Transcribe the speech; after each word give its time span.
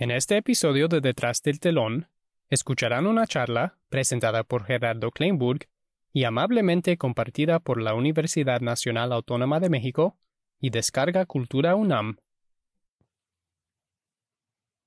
En 0.00 0.10
este 0.10 0.38
episodio 0.38 0.88
de 0.88 1.02
Detrás 1.02 1.42
del 1.42 1.60
Telón, 1.60 2.08
escucharán 2.48 3.06
una 3.06 3.26
charla 3.26 3.76
presentada 3.90 4.44
por 4.44 4.64
Gerardo 4.64 5.10
Kleinburg 5.10 5.68
y 6.10 6.24
amablemente 6.24 6.96
compartida 6.96 7.60
por 7.60 7.82
la 7.82 7.92
Universidad 7.92 8.62
Nacional 8.62 9.12
Autónoma 9.12 9.60
de 9.60 9.68
México 9.68 10.16
y 10.58 10.70
Descarga 10.70 11.26
Cultura 11.26 11.74
UNAM. 11.74 12.16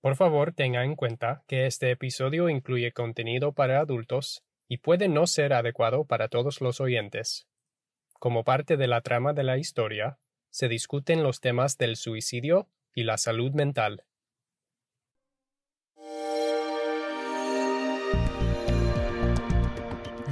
Por 0.02 0.16
favor, 0.16 0.52
tenga 0.52 0.84
en 0.84 0.96
cuenta 0.96 1.44
que 1.46 1.68
este 1.68 1.92
episodio 1.92 2.50
incluye 2.50 2.92
contenido 2.92 3.52
para 3.54 3.82
adultos 3.82 4.44
y 4.68 4.80
puede 4.80 5.10
no 5.10 5.28
ser 5.28 5.54
adecuado 5.54 6.06
para 6.06 6.28
todos 6.28 6.60
los 6.60 6.82
oyentes. 6.82 7.48
Como 8.14 8.44
parte 8.44 8.78
de 8.78 8.88
la 8.88 9.02
trama 9.02 9.34
de 9.34 9.44
la 9.44 9.60
historia, 9.60 10.18
se 10.50 10.68
discuten 10.70 11.22
los 11.22 11.40
temas 11.40 11.78
del 11.78 11.98
suicidio 11.98 12.68
y 12.96 13.04
la 13.04 13.20
salud 13.20 13.52
mental. 13.52 14.06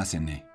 Massenet. 0.00 0.46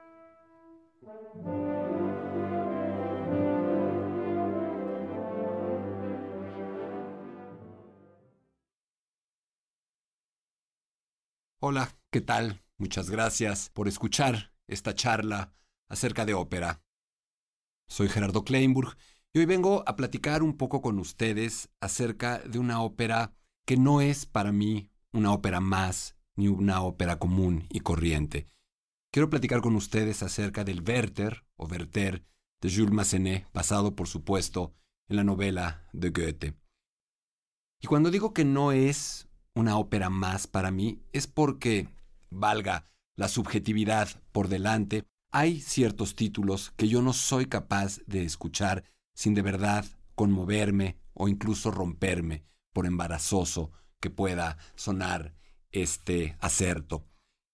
Hola, 11.59 11.95
¿qué 12.09 12.21
tal? 12.21 12.63
Muchas 12.79 13.11
gracias 13.11 13.69
por 13.69 13.88
escuchar 13.88 14.51
esta 14.67 14.95
charla 14.95 15.53
acerca 15.89 16.25
de 16.25 16.33
ópera. 16.33 16.81
Soy 17.88 18.09
Gerardo 18.09 18.43
Kleinburg 18.43 18.97
y 19.31 19.39
hoy 19.39 19.45
vengo 19.45 19.83
a 19.85 19.95
platicar 19.95 20.41
un 20.41 20.57
poco 20.57 20.81
con 20.81 20.97
ustedes 20.97 21.69
acerca 21.81 22.39
de 22.39 22.57
una 22.57 22.81
ópera 22.81 23.35
que 23.67 23.77
no 23.77 24.01
es 24.01 24.25
para 24.25 24.51
mí 24.51 24.89
una 25.13 25.31
ópera 25.31 25.59
más 25.59 26.16
ni 26.35 26.47
una 26.47 26.81
ópera 26.81 27.19
común 27.19 27.67
y 27.69 27.81
corriente. 27.81 28.54
Quiero 29.16 29.30
platicar 29.30 29.61
con 29.61 29.77
ustedes 29.77 30.23
acerca 30.23 30.66
del 30.66 30.83
Werther 30.85 31.45
o 31.55 31.67
Werther 31.67 32.25
de 32.59 32.69
Jules 32.69 32.91
Massenet, 32.91 33.47
basado 33.53 33.95
por 33.95 34.09
supuesto 34.09 34.73
en 35.07 35.16
la 35.16 35.23
novela 35.23 35.88
de 35.94 36.09
Goethe. 36.09 36.53
Y 37.81 37.88
cuando 37.88 38.11
digo 38.11 38.33
que 38.33 38.44
no 38.44 38.73
es 38.73 39.30
una 39.53 39.77
ópera 39.77 40.09
más 40.09 40.47
para 40.47 40.69
mí, 40.69 41.02
es 41.13 41.27
porque, 41.27 41.88
valga 42.30 42.91
la 43.16 43.30
subjetividad 43.30 44.09
por 44.33 44.49
delante, 44.49 45.05
hay 45.31 45.61
ciertos 45.61 46.17
títulos 46.17 46.73
que 46.75 46.89
yo 46.89 47.02
no 47.02 47.13
soy 47.13 47.45
capaz 47.45 48.02
de 48.07 48.25
escuchar 48.25 48.83
sin 49.13 49.33
de 49.33 49.44
verdad 49.44 49.85
conmoverme 50.16 51.00
o 51.13 51.29
incluso 51.29 51.72
romperme, 51.72 52.44
por 52.73 52.85
embarazoso 52.85 53.72
que 54.02 54.09
pueda 54.09 54.57
sonar 54.75 55.38
este 55.72 56.35
acerto. 56.41 57.07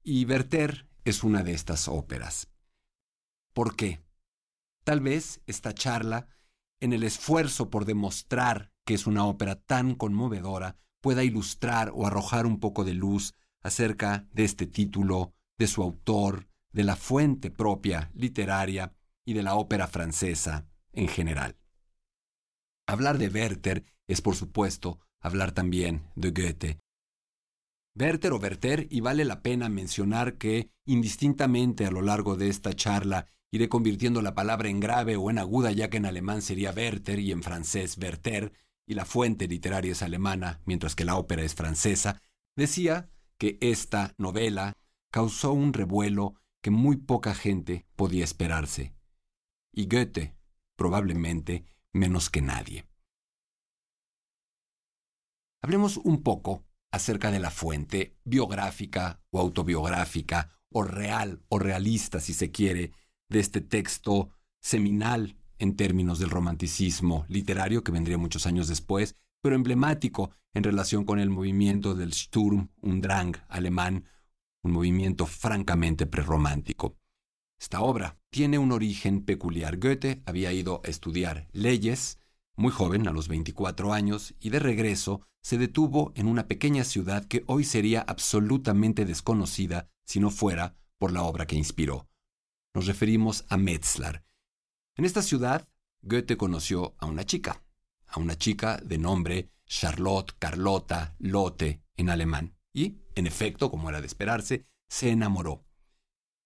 Y 0.03 0.25
Werther 0.25 0.90
es 1.05 1.23
una 1.23 1.44
de 1.44 1.53
estas 1.53 1.88
óperas. 1.88 2.49
¿Por 3.53 3.75
qué? 3.75 4.01
Tal 4.84 5.01
vez 5.01 5.41
esta 5.45 5.73
charla, 5.73 6.28
en 6.79 6.94
el 6.94 7.03
esfuerzo 7.03 7.69
por 7.69 7.85
demostrar 7.85 8.72
que 8.85 8.94
es 8.94 9.06
una 9.07 9.25
ópera 9.25 9.56
tan 9.56 9.95
conmovedora, 9.95 10.78
pueda 11.01 11.23
ilustrar 11.23 11.91
o 11.94 12.07
arrojar 12.07 12.45
un 12.45 12.59
poco 12.59 12.84
de 12.84 12.94
luz 12.94 13.34
acerca 13.61 14.28
de 14.31 14.44
este 14.44 14.66
título, 14.66 15.34
de 15.57 15.67
su 15.67 15.84
autor, 15.84 16.47
de 16.72 16.84
la 16.84 16.95
fuente 16.95 17.51
propia 17.51 18.11
literaria 18.13 18.95
y 19.25 19.34
de 19.34 19.44
la 19.44 19.56
ópera 19.56 19.88
francesa 19.88 20.67
en 20.94 21.07
general. 21.07 21.57
Hablar 22.88 23.17
de 23.17 23.28
Werther 23.28 23.85
es, 24.07 24.22
por 24.22 24.35
supuesto, 24.35 25.00
hablar 25.19 25.51
también 25.51 26.09
de 26.16 26.31
Goethe. 26.31 26.79
Werther 27.96 28.34
o 28.34 28.38
Werther, 28.38 28.88
y 28.90 29.02
vale 29.02 29.25
la 29.25 29.41
pena 29.41 29.69
mencionar 29.69 30.38
que, 30.38 30.72
indistintamente 30.85 31.85
a 31.85 31.91
lo 31.91 32.02
largo 32.02 32.35
de 32.35 32.47
esta 32.50 32.74
charla, 32.74 33.28
iré 33.52 33.68
convirtiendo 33.68 34.22
la 34.22 34.34
palabra 34.34 34.69
en 34.69 34.79
grave 34.79 35.18
o 35.18 35.29
en 35.29 35.38
aguda, 35.38 35.72
ya 35.72 35.90
que 35.90 35.97
en 35.97 36.06
alemán 36.06 36.41
sería 36.41 36.72
Werther 36.72 37.19
y 37.19 37.31
en 37.31 37.44
francés 37.44 37.97
Werther, 38.02 38.53
y 38.88 38.94
la 38.94 39.06
fuente 39.06 39.47
literaria 39.47 39.91
es 39.91 40.02
alemana, 40.02 40.62
mientras 40.66 40.96
que 40.96 41.06
la 41.06 41.16
ópera 41.18 41.44
es 41.44 41.53
francesa, 41.53 42.22
decía 42.56 43.09
que 43.38 43.57
esta 43.62 44.13
novela 44.18 44.78
causó 45.12 45.52
un 45.52 45.73
revuelo 45.73 46.35
que 46.62 46.72
muy 46.72 46.97
poca 46.97 47.34
gente 47.34 47.85
podía 47.96 48.23
esperarse. 48.23 48.94
Y 49.73 49.88
Goethe, 49.88 50.35
probablemente, 50.75 51.66
menos 51.91 52.29
que 52.29 52.41
nadie. 52.41 52.85
Hablemos 55.62 55.97
un 55.97 56.23
poco 56.23 56.66
acerca 56.91 57.31
de 57.31 57.40
la 57.40 57.52
fuente 57.52 58.18
biográfica 58.24 59.22
o 59.31 59.40
autobiográfica 59.40 60.50
o 60.69 60.84
real 60.84 61.41
o 61.50 61.59
realista, 61.59 62.19
si 62.19 62.34
se 62.34 62.52
quiere, 62.52 62.91
de 63.29 63.40
este 63.40 63.62
texto 63.62 64.29
seminal 64.62 65.38
en 65.59 65.75
términos 65.75 66.19
del 66.19 66.29
romanticismo 66.29 67.25
literario 67.29 67.84
que 67.84 67.91
vendría 67.91 68.18
muchos 68.18 68.46
años 68.46 68.68
después, 68.68 69.16
pero 69.41 69.56
emblemático 69.56 70.31
en 70.53 70.63
relación 70.63 71.06
con 71.06 71.19
el 71.19 71.29
movimiento 71.29 71.96
del 71.96 72.13
Sturm 72.13 72.69
und 72.81 73.03
Drang 73.03 73.38
alemán, 73.47 74.06
un 74.63 74.72
movimiento 74.73 75.25
francamente 75.25 76.06
prerromántico. 76.06 76.97
Esta 77.59 77.81
obra 77.81 78.19
tiene 78.31 78.58
un 78.58 78.72
origen 78.72 79.23
peculiar. 79.23 79.78
Goethe 79.78 80.23
había 80.25 80.52
ido 80.52 80.81
a 80.84 80.90
estudiar 80.90 81.47
leyes 81.52 82.18
muy 82.61 82.72
joven, 82.72 83.07
a 83.07 83.11
los 83.11 83.27
24 83.27 83.91
años, 83.91 84.35
y 84.39 84.51
de 84.51 84.59
regreso 84.59 85.22
se 85.41 85.57
detuvo 85.57 86.13
en 86.16 86.27
una 86.27 86.47
pequeña 86.47 86.83
ciudad 86.83 87.25
que 87.25 87.44
hoy 87.47 87.63
sería 87.63 88.01
absolutamente 88.01 89.03
desconocida 89.03 89.89
si 90.05 90.19
no 90.19 90.29
fuera 90.29 90.77
por 90.97 91.11
la 91.11 91.23
obra 91.23 91.47
que 91.47 91.55
inspiró. 91.55 92.07
Nos 92.73 92.85
referimos 92.85 93.45
a 93.49 93.57
Metzlar. 93.57 94.23
En 94.95 95.05
esta 95.05 95.23
ciudad, 95.23 95.67
Goethe 96.03 96.38
conoció 96.38 96.95
a 96.99 97.07
una 97.07 97.25
chica, 97.25 97.63
a 98.07 98.19
una 98.19 98.38
chica 98.38 98.78
de 98.78 98.97
nombre 98.97 99.51
Charlotte, 99.66 100.33
Carlota, 100.38 101.16
Lotte 101.19 101.81
en 101.97 102.09
alemán, 102.09 102.55
y, 102.73 102.97
en 103.16 103.25
efecto, 103.25 103.72
como 103.72 103.89
era 103.89 104.01
de 104.01 104.07
esperarse, 104.07 104.67
se 104.88 105.09
enamoró. 105.09 105.66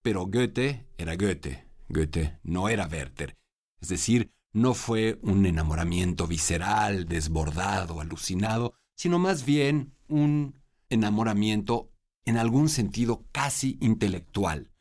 Pero 0.02 0.26
Goethe 0.26 0.86
era 0.96 1.16
Goethe, 1.16 1.68
Goethe 1.88 2.38
no 2.42 2.68
era 2.68 2.86
Werther, 2.86 3.36
es 3.80 3.88
decir, 3.88 4.32
no 4.56 4.72
fue 4.72 5.18
un 5.20 5.44
enamoramiento 5.44 6.26
visceral, 6.26 7.04
desbordado, 7.06 8.00
alucinado, 8.00 8.72
sino 8.94 9.18
más 9.18 9.44
bien 9.44 9.92
un 10.08 10.62
enamoramiento 10.88 11.92
en 12.24 12.38
algún 12.38 12.70
sentido 12.70 13.26
casi 13.32 13.76
intelectual, 13.82 14.72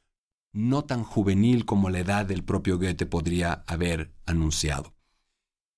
no 0.53 0.85
tan 0.85 1.03
juvenil 1.03 1.66
como 1.66 1.90
la 1.90 2.00
edad 2.00 2.25
del 2.25 2.46
propio 2.46 2.78
Goethe 2.78 3.06
podría 3.06 3.66
haber 3.68 4.16
anunciado. 4.25 4.96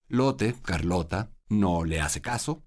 Lotte, 0.07 0.53
Carlota, 0.61 1.31
no 1.49 1.83
le 1.83 1.99
hace 1.99 2.21
caso, 2.21 2.63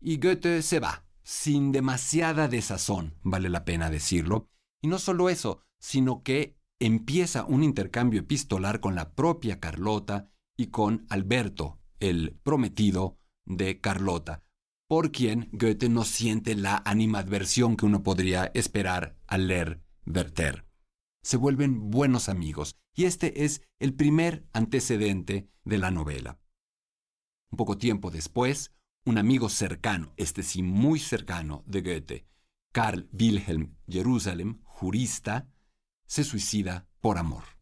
y 0.00 0.18
Goethe 0.18 0.62
se 0.62 0.78
va, 0.78 1.08
sin 1.24 1.72
demasiada 1.72 2.46
desazón, 2.46 3.16
vale 3.24 3.48
la 3.48 3.64
pena 3.64 3.90
decirlo, 3.90 4.48
y 4.80 4.86
no 4.86 5.00
solo 5.00 5.28
eso, 5.28 5.60
sino 5.80 6.22
que 6.22 6.56
empieza 6.78 7.44
un 7.46 7.64
intercambio 7.64 8.20
epistolar 8.20 8.78
con 8.78 8.94
la 8.94 9.10
propia 9.16 9.58
Carlota 9.58 10.30
y 10.58 10.66
con 10.66 11.06
Alberto, 11.08 11.78
el 12.00 12.36
prometido 12.42 13.16
de 13.46 13.80
Carlota, 13.80 14.42
por 14.88 15.12
quien 15.12 15.48
Goethe 15.52 15.88
no 15.88 16.04
siente 16.04 16.56
la 16.56 16.82
animadversión 16.84 17.76
que 17.76 17.86
uno 17.86 18.02
podría 18.02 18.50
esperar 18.54 19.16
al 19.26 19.46
leer 19.46 19.80
Werther. 20.04 20.66
Se 21.22 21.36
vuelven 21.36 21.90
buenos 21.90 22.28
amigos, 22.28 22.74
y 22.94 23.04
este 23.04 23.44
es 23.44 23.62
el 23.78 23.94
primer 23.94 24.46
antecedente 24.52 25.48
de 25.64 25.78
la 25.78 25.92
novela. 25.92 26.40
Un 27.50 27.56
poco 27.56 27.78
tiempo 27.78 28.10
después, 28.10 28.74
un 29.04 29.16
amigo 29.16 29.48
cercano, 29.48 30.12
este 30.16 30.42
sí 30.42 30.62
muy 30.62 30.98
cercano 30.98 31.62
de 31.66 31.82
Goethe, 31.82 32.26
Carl 32.72 33.08
Wilhelm 33.12 33.76
Jerusalem, 33.86 34.60
jurista, 34.64 35.48
se 36.06 36.24
suicida 36.24 36.88
por 37.00 37.16
amor. 37.16 37.57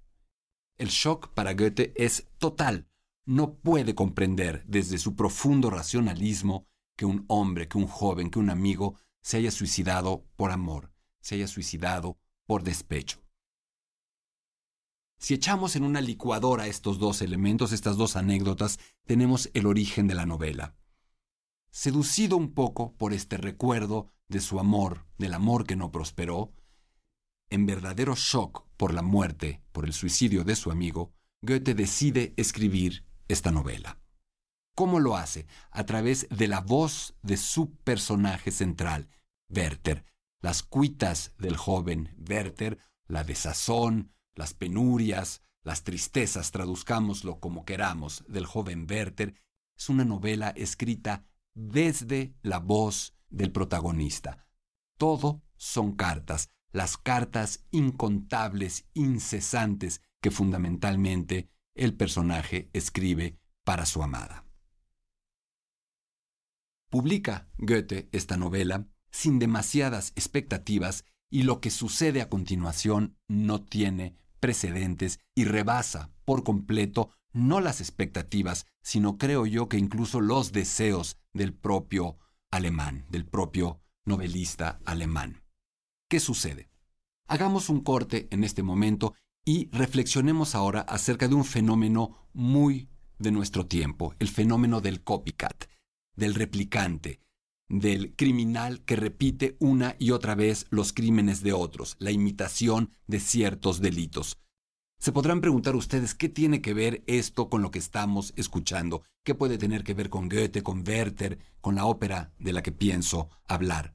El 0.79 0.89
shock 0.89 1.29
para 1.29 1.55
Goethe 1.55 1.93
es 1.97 2.29
total. 2.39 2.87
No 3.25 3.55
puede 3.55 3.95
comprender 3.95 4.65
desde 4.67 4.99
su 4.99 5.17
profundo 5.17 5.71
racionalismo 5.71 6.67
que 6.97 7.07
un 7.07 7.25
hombre, 7.29 7.67
que 7.67 7.79
un 7.79 7.87
joven, 7.87 8.31
que 8.31 8.39
un 8.39 8.51
amigo 8.51 8.99
se 9.23 9.39
haya 9.39 9.51
suicidado 9.51 10.25
por 10.37 10.51
amor, 10.51 10.93
se 11.21 11.35
haya 11.35 11.49
suicidado 11.49 12.19
por 12.47 12.63
despecho. 12.63 13.23
Si 15.19 15.35
echamos 15.35 15.77
en 15.77 15.83
una 15.83 16.03
licuadora 16.03 16.67
estos 16.67 16.99
dos 16.99 17.23
elementos, 17.23 17.73
estas 17.73 17.97
dos 17.97 18.17
anécdotas, 18.17 18.79
tenemos 19.07 19.51
el 19.55 19.67
origen 19.67 20.07
de 20.07 20.15
la 20.15 20.27
novela. 20.27 20.77
Seducido 21.71 22.37
un 22.37 22.53
poco 22.53 22.95
por 22.97 23.15
este 23.15 23.39
recuerdo 23.39 24.13
de 24.29 24.41
su 24.41 24.61
amor, 24.61 25.07
del 25.17 25.35
amor 25.35 25.67
que 25.67 25.75
no 25.75 25.91
prosperó, 25.91 26.53
en 27.51 27.67
verdadero 27.67 28.15
shock 28.15 28.67
por 28.77 28.93
la 28.93 29.03
muerte, 29.03 29.63
por 29.73 29.87
el 29.87 29.93
suicidio 29.93 30.45
de 30.45 30.57
su 30.57 30.71
amigo, 30.71 31.13
Goethe 31.43 31.75
decide 31.75 32.35
escribir 32.37 33.05
esta 33.29 33.53
novela. 33.53 33.99
¿Cómo 34.75 35.01
lo 35.01 35.17
hace? 35.17 35.47
A 35.71 35.87
través 35.87 36.29
de 36.29 36.49
la 36.49 36.61
voz 36.61 37.15
de 37.23 37.37
su 37.37 37.75
personaje 37.77 38.51
central, 38.51 39.09
Werther. 39.49 40.05
Las 40.41 40.63
cuitas 40.63 41.33
del 41.39 41.57
joven 41.57 42.15
Werther, 42.29 42.79
la 43.07 43.25
desazón, 43.25 44.13
las 44.35 44.53
penurias, 44.53 45.43
las 45.63 45.83
tristezas, 45.83 46.51
traduzcámoslo 46.51 47.41
como 47.41 47.65
queramos, 47.65 48.25
del 48.29 48.47
joven 48.47 48.87
Werther, 48.89 49.35
es 49.77 49.89
una 49.89 50.05
novela 50.05 50.51
escrita 50.51 51.25
desde 51.55 52.35
la 52.43 52.59
voz 52.59 53.15
del 53.31 53.51
protagonista. 53.51 54.47
Todo 54.99 55.43
son 55.57 55.97
cartas, 55.97 56.51
las 56.73 56.97
cartas 56.97 57.65
incontables, 57.71 58.87
incesantes, 58.95 60.03
que 60.21 60.31
fundamentalmente 60.31 61.49
el 61.75 61.95
personaje 61.95 62.71
escribe 62.73 63.39
para 63.65 63.87
su 63.87 64.03
amada. 64.03 64.45
Publica 66.89 67.49
Goethe 67.59 68.09
esta 68.13 68.37
novela 68.37 68.87
sin 69.11 69.39
demasiadas 69.39 70.13
expectativas 70.17 71.05
y 71.31 71.43
lo 71.43 71.61
que 71.61 71.71
sucede 71.71 72.23
a 72.23 72.29
continuación 72.29 73.17
no 73.29 73.63
tiene 73.63 74.17
precedentes 74.41 75.21
y 75.35 75.45
rebasa 75.45 76.13
por 76.25 76.45
completo 76.45 77.11
no 77.33 77.61
las 77.61 77.81
expectativas, 77.81 78.67
sino 78.83 79.19
creo 79.19 79.47
yo 79.47 79.69
que 79.69 79.79
incluso 79.79 80.21
los 80.21 80.53
deseos 80.53 81.19
del 81.33 81.53
propio 81.53 82.19
alemán, 82.51 83.05
del 83.11 83.27
propio 83.27 83.81
novelista 84.05 84.81
alemán. 84.87 85.46
¿Qué 86.17 86.21
sucede? 86.21 86.71
Hagamos 87.29 87.69
un 87.69 87.83
corte 87.83 88.27
en 88.31 88.43
este 88.43 88.63
momento 88.63 89.13
y 89.45 89.69
reflexionemos 89.69 90.55
ahora 90.55 90.81
acerca 90.81 91.29
de 91.29 91.35
un 91.35 91.45
fenómeno 91.45 92.31
muy 92.33 92.89
de 93.19 93.33
nuestro 93.33 93.67
tiempo, 93.67 94.15
el 94.19 94.29
fenómeno 94.29 94.81
del 94.81 95.05
copycat, 95.05 95.67
del 96.15 96.35
replicante, 96.35 97.21
del 97.69 98.17
criminal 98.17 98.83
que 98.87 98.97
repite 98.97 99.59
una 99.61 99.95
y 99.99 100.13
otra 100.13 100.35
vez 100.35 100.65
los 100.71 100.95
crímenes 100.95 101.43
de 101.43 101.53
otros, 101.53 101.97
la 101.99 102.13
imitación 102.13 102.93
de 103.07 103.21
ciertos 103.21 103.83
delitos. 103.83 104.39
Se 104.99 105.13
podrán 105.13 105.43
preguntar 105.43 105.77
ustedes 105.77 106.15
qué 106.15 106.31
tiene 106.31 106.63
que 106.63 106.73
ver 106.73 107.05
esto 107.07 107.51
con 107.51 107.61
lo 107.61 107.71
que 107.71 107.79
estamos 107.79 108.33
escuchando, 108.37 109.03
qué 109.23 109.35
puede 109.35 109.59
tener 109.59 109.85
que 109.85 109.93
ver 109.93 110.09
con 110.09 110.31
Goethe, 110.31 110.63
con 110.63 110.83
Werther, 110.83 111.39
con 111.61 111.75
la 111.75 111.85
ópera 111.85 112.33
de 112.39 112.55
la 112.55 112.63
que 112.63 112.73
pienso 112.73 113.29
hablar. 113.47 113.95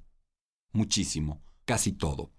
Muchísimo, 0.71 1.41
casi 1.71 1.93
todo. 1.93 2.33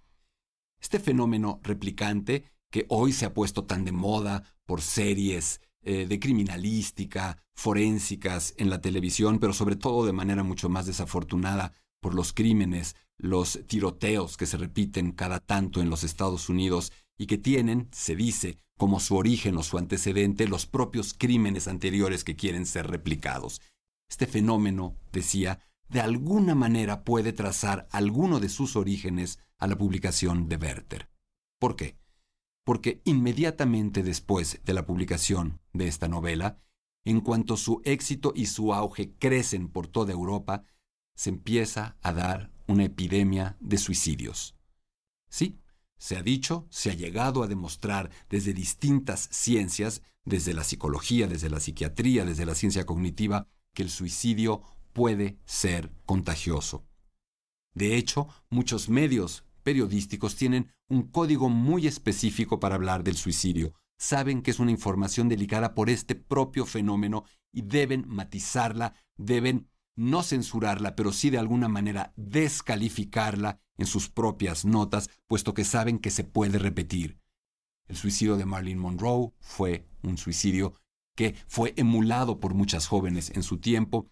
Este 0.79 0.99
fenómeno 0.99 1.59
replicante, 1.63 2.45
que 2.71 2.85
hoy 2.91 3.15
se 3.15 3.25
ha 3.25 3.33
puesto 3.33 3.65
tan 3.65 3.83
de 3.87 3.91
moda 3.91 4.43
por 4.67 4.83
series 4.83 5.63
eh, 5.81 6.05
de 6.07 6.21
criminalística, 6.21 7.43
forensicas 7.55 8.53
en 8.59 8.69
la 8.69 8.83
televisión, 8.83 9.39
pero 9.39 9.55
sobre 9.55 9.77
todo 9.77 10.05
de 10.05 10.13
manera 10.13 10.43
mucho 10.43 10.69
más 10.69 10.85
desafortunada 10.85 11.73
por 11.99 12.15
los 12.15 12.35
crímenes, 12.35 12.95
los 13.17 13.61
tiroteos 13.67 14.37
que 14.37 14.45
se 14.45 14.59
repiten 14.59 15.13
cada 15.13 15.41
tanto 15.41 15.81
en 15.81 15.89
los 15.89 16.05
Estados 16.05 16.51
Unidos 16.51 16.93
y 17.17 17.25
que 17.25 17.39
tienen, 17.39 17.89
se 17.91 18.15
dice, 18.15 18.59
como 18.77 19.01
su 19.01 19.17
origen 19.17 19.57
o 19.57 19.63
su 19.63 19.79
antecedente 19.79 20.47
los 20.47 20.67
propios 20.67 21.15
crímenes 21.15 21.69
anteriores 21.69 22.23
que 22.23 22.37
quieren 22.37 22.67
ser 22.67 22.89
replicados. 22.89 23.63
Este 24.11 24.27
fenómeno, 24.27 24.95
decía, 25.11 25.59
de 25.93 26.01
alguna 26.01 26.55
manera 26.55 27.05
puede 27.05 27.33
trazar 27.33 27.89
alguno 27.91 28.41
de 28.41 28.49
sus 28.49 28.77
orígenes 28.77 29.39
a 29.59 29.67
la 29.67 29.77
publicación 29.77 30.49
de 30.49 30.57
Werther. 30.57 31.09
¿Por 31.59 31.77
qué? 31.77 32.03
porque 32.65 33.03
inmediatamente 33.05 34.03
después 34.03 34.61
de 34.65 34.75
la 34.75 34.87
publicación 34.87 35.61
de 35.73 35.89
esta 35.89 36.09
novela, 36.09 36.59
en 37.05 37.21
cuanto 37.21 37.57
su 37.57 37.81
éxito 37.85 38.33
y 38.35 38.47
su 38.47 38.73
auge 38.73 39.15
crecen 39.19 39.69
por 39.69 39.89
toda 39.89 40.13
Europa, 40.13 40.65
se 41.15 41.31
empieza 41.31 41.97
a 42.01 42.13
dar 42.13 42.53
una 42.67 42.85
epidemia 42.85 43.57
de 43.61 43.79
suicidios. 43.79 44.57
Sí, 45.29 45.59
se 45.99 46.17
ha 46.17 46.23
dicho, 46.23 46.67
se 46.71 46.91
ha 46.91 46.95
llegado 46.95 47.43
a 47.43 47.49
demostrar 47.49 48.11
desde 48.29 48.53
distintas 48.53 49.29
ciencias, 49.33 50.03
desde 50.25 50.55
la 50.55 50.65
psicología, 50.65 51.27
desde 51.27 51.51
la 51.51 51.61
psiquiatría, 51.61 52.25
desde 52.25 52.47
la 52.47 52.55
ciencia 52.55 52.87
cognitiva, 52.87 53.49
que 53.75 53.83
el 53.83 53.91
suicidio 53.91 54.63
puede 54.93 55.39
ser 55.45 55.93
contagioso. 56.05 56.87
De 57.75 57.97
hecho, 57.97 58.29
muchos 58.51 58.89
medios 58.89 59.45
periodísticos 59.63 60.37
tienen 60.37 60.73
un 60.89 61.03
código 61.03 61.49
muy 61.49 61.87
específico 61.87 62.61
para 62.61 62.75
hablar 62.75 63.05
del 63.05 63.17
suicidio. 63.17 63.75
Saben 63.99 64.43
que 64.43 64.51
es 64.51 64.59
una 64.59 64.71
información 64.71 65.29
delicada 65.29 65.75
por 65.75 65.89
este 65.89 66.15
propio 66.15 66.67
fenómeno 66.67 67.25
y 67.53 67.63
deben 67.63 68.05
matizarla, 68.09 68.95
deben 69.17 69.69
no 69.95 70.23
censurarla, 70.23 70.97
pero 70.97 71.13
sí 71.13 71.31
de 71.31 71.39
alguna 71.39 71.69
manera 71.69 72.13
descalificarla 72.17 73.61
en 73.77 73.87
sus 73.87 74.09
propias 74.09 74.65
notas, 74.65 75.11
puesto 75.27 75.55
que 75.55 75.65
saben 75.65 75.99
que 75.99 76.11
se 76.11 76.25
puede 76.25 76.59
repetir. 76.59 77.19
El 77.87 77.97
suicidio 77.97 78.37
de 78.37 78.47
Marilyn 78.47 78.79
Monroe 78.79 79.33
fue 79.41 79.87
un 80.03 80.19
suicidio 80.19 80.75
que 81.15 81.35
fue 81.47 81.75
emulado 81.77 82.41
por 82.41 82.55
muchas 82.55 82.87
jóvenes 82.87 83.31
en 83.31 83.43
su 83.43 83.59
tiempo 83.59 84.11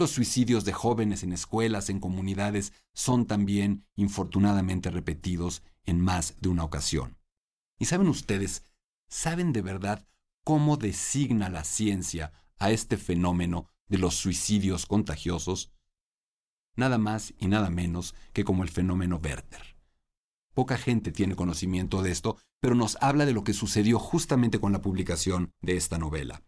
los 0.00 0.10
suicidios 0.10 0.64
de 0.64 0.72
jóvenes 0.72 1.22
en 1.22 1.32
escuelas, 1.32 1.90
en 1.90 2.00
comunidades, 2.00 2.72
son 2.92 3.26
también 3.26 3.86
infortunadamente 3.94 4.90
repetidos 4.90 5.62
en 5.84 6.00
más 6.00 6.34
de 6.40 6.48
una 6.48 6.64
ocasión. 6.64 7.18
¿Y 7.78 7.84
saben 7.84 8.08
ustedes, 8.08 8.64
saben 9.08 9.52
de 9.52 9.62
verdad 9.62 10.08
cómo 10.42 10.76
designa 10.76 11.48
la 11.48 11.64
ciencia 11.64 12.32
a 12.58 12.70
este 12.70 12.96
fenómeno 12.96 13.68
de 13.88 13.98
los 13.98 14.14
suicidios 14.16 14.86
contagiosos? 14.86 15.70
Nada 16.76 16.98
más 16.98 17.34
y 17.38 17.46
nada 17.46 17.70
menos 17.70 18.14
que 18.32 18.44
como 18.44 18.62
el 18.62 18.70
fenómeno 18.70 19.20
Werther. 19.22 19.76
Poca 20.54 20.78
gente 20.78 21.12
tiene 21.12 21.36
conocimiento 21.36 22.02
de 22.02 22.10
esto, 22.10 22.38
pero 22.60 22.74
nos 22.74 22.96
habla 23.00 23.26
de 23.26 23.32
lo 23.32 23.44
que 23.44 23.52
sucedió 23.52 23.98
justamente 23.98 24.58
con 24.58 24.72
la 24.72 24.80
publicación 24.80 25.52
de 25.60 25.76
esta 25.76 25.98
novela. 25.98 26.42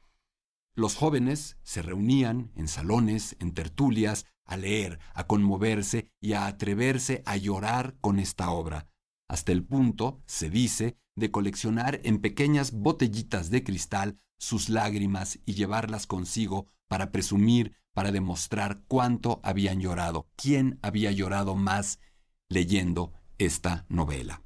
Los 0.75 0.97
jóvenes 0.97 1.59
se 1.62 1.83
reunían 1.83 2.50
en 2.57 2.67
salones, 2.67 3.37
en 3.41 3.52
tertulias, 3.52 4.25
a 4.45 4.57
leer, 4.57 4.99
a 5.14 5.26
conmoverse 5.26 6.11
y 6.21 6.33
a 6.33 6.47
atreverse 6.47 7.23
a 7.26 7.37
llorar 7.37 7.97
con 8.00 8.19
esta 8.19 8.50
obra, 8.50 8.88
hasta 9.29 9.52
el 9.52 9.64
punto, 9.64 10.23
se 10.26 10.50
dice, 10.50 10.99
de 11.14 11.31
coleccionar 11.31 12.00
en 12.05 12.21
pequeñas 12.21 12.73
botellitas 12.73 13.50
de 13.50 13.64
cristal 13.64 14.19
sus 14.38 14.69
lágrimas 14.69 15.38
y 15.47 15.55
llevarlas 15.55 16.07
consigo 16.07 16.67
para 16.88 17.12
presumir, 17.12 17.76
para 17.95 18.12
demostrar 18.12 18.83
cuánto 18.88 19.41
habían 19.43 19.81
llorado, 19.81 20.29
quién 20.37 20.79
había 20.83 21.12
llorado 21.12 21.55
más 21.55 21.99
leyendo 22.49 23.12
esta 23.38 23.87
novela. 23.88 24.43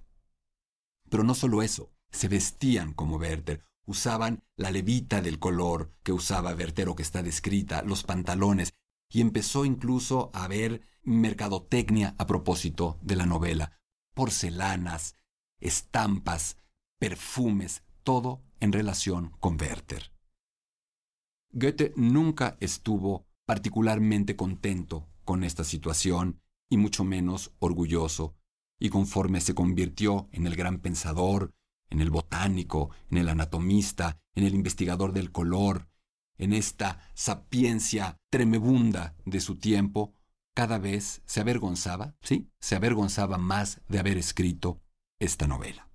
Pero 1.09 1.25
no 1.25 1.35
solo 1.35 1.62
eso, 1.62 1.92
se 2.11 2.28
vestían 2.28 2.92
como 2.92 3.16
Werther, 3.16 3.64
usaban 3.87 4.43
la 4.57 4.71
levita 4.71 5.23
del 5.23 5.38
color 5.38 5.93
que 6.02 6.12
usaba 6.12 6.55
Vertero 6.55 6.95
que 6.95 7.02
está 7.02 7.23
descrita, 7.23 7.83
los 7.83 8.02
pantalones, 8.02 8.75
y 9.09 9.21
empezó 9.21 9.64
incluso 9.64 10.31
a 10.35 10.45
haber 10.45 10.83
mercadotecnia 11.02 12.14
a 12.19 12.26
propósito 12.26 12.99
de 13.00 13.16
la 13.16 13.26
novela, 13.26 13.78
porcelanas, 14.14 15.14
estampas, 15.61 16.59
perfumes, 16.99 17.85
todo 18.02 18.43
en 18.61 18.73
relación 18.73 19.31
con 19.40 19.61
Werther. 19.61 20.12
Goethe 21.52 21.93
nunca 21.97 22.57
estuvo 22.61 23.26
particularmente 23.47 24.37
contento 24.37 25.09
con 25.25 25.45
esta 25.45 25.64
situación 25.64 26.40
y 26.69 26.76
mucho 26.76 27.05
menos 27.05 27.52
orgulloso, 27.61 28.35
y 28.78 28.90
conforme 28.90 29.40
se 29.40 29.55
convirtió 29.55 30.28
en 30.33 30.47
el 30.47 30.57
gran 30.57 30.81
pensador, 30.81 31.55
en 31.90 32.00
el 32.00 32.11
botánico, 32.11 32.90
en 33.11 33.19
el 33.19 33.28
anatomista, 33.28 34.19
en 34.35 34.45
el 34.45 34.55
investigador 34.55 35.12
del 35.12 35.33
color, 35.33 35.88
en 36.38 36.52
esta 36.52 37.00
sapiencia 37.14 38.19
tremebunda 38.31 39.16
de 39.25 39.40
su 39.40 39.57
tiempo, 39.57 40.14
cada 40.55 40.78
vez 40.78 41.23
se 41.26 41.40
avergonzaba, 41.40 42.16
sí, 42.23 42.50
se 42.61 42.76
avergonzaba 42.76 43.38
más 43.38 43.81
de 43.88 43.99
haber 43.99 44.19
escrito 44.19 44.81
esta 45.19 45.47
novela. 45.47 45.90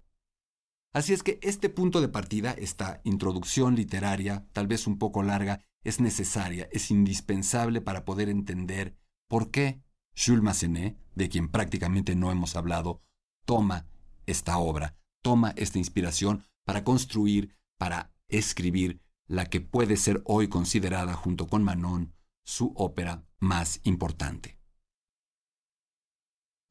Así 0.94 1.14
es 1.14 1.24
que 1.24 1.40
este 1.42 1.70
punto 1.70 2.02
de 2.02 2.10
partida, 2.10 2.52
esta 2.52 3.02
introducción 3.04 3.76
literaria, 3.76 4.46
tal 4.52 4.68
vez 4.68 4.88
un 4.88 4.98
poco 4.98 5.24
larga, 5.24 5.62
es 5.84 6.00
necesaria, 6.00 6.68
es 6.72 6.92
indispensable 6.92 7.82
para 7.82 8.04
poder 8.06 8.30
entender 8.30 8.96
por 9.28 9.52
qué 9.52 9.82
Jules 10.16 10.44
Massenet, 10.44 10.98
de 11.16 11.30
quien 11.30 11.50
prácticamente 11.50 12.16
no 12.16 12.32
hemos 12.32 12.56
hablado, 12.56 13.02
toma 13.46 13.88
esta 14.26 14.58
obra, 14.58 14.96
toma 15.22 15.54
esta 15.56 15.78
inspiración 15.78 16.44
para 16.66 16.84
construir, 16.84 17.56
para 17.78 18.13
escribir 18.28 19.01
la 19.28 19.46
que 19.46 19.62
puede 19.62 19.98
ser 19.98 20.22
hoy 20.25 20.48
considerada 20.48 21.13
junto 21.13 21.48
con 21.48 21.63
Manon 21.63 22.13
su 22.44 22.74
ópera 22.75 23.25
más 23.40 23.80
importante. 23.84 24.60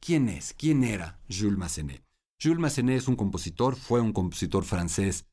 ¿Quién 0.01 0.29
es? 0.29 0.55
¿Quién 0.55 0.85
era 0.85 1.21
Jules 1.29 1.59
Massenet? 1.59 2.05
Jules 2.43 2.59
Massenet 2.59 2.99
es 2.99 3.09
un 3.09 3.17
compositor, 3.17 3.77
fue 3.77 4.01
un 4.01 4.13
compositor 4.13 4.65
francés 4.65 5.27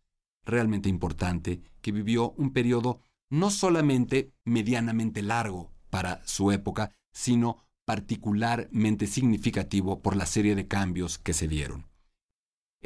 realmente 0.44 0.90
importante 0.90 1.62
que 1.82 1.92
vivió 1.92 2.32
un 2.32 2.52
periodo 2.52 3.02
no 3.30 3.50
solamente 3.50 4.34
medianamente 4.46 5.22
largo 5.22 5.72
para 5.90 6.26
su 6.26 6.52
época, 6.52 6.92
sino 7.12 7.58
particularmente 7.86 9.08
significativo 9.08 10.02
por 10.02 10.16
la 10.16 10.26
serie 10.26 10.56
de 10.56 10.68
cambios 10.68 11.18
que 11.18 11.34
se 11.34 11.48
dieron. 11.48 11.88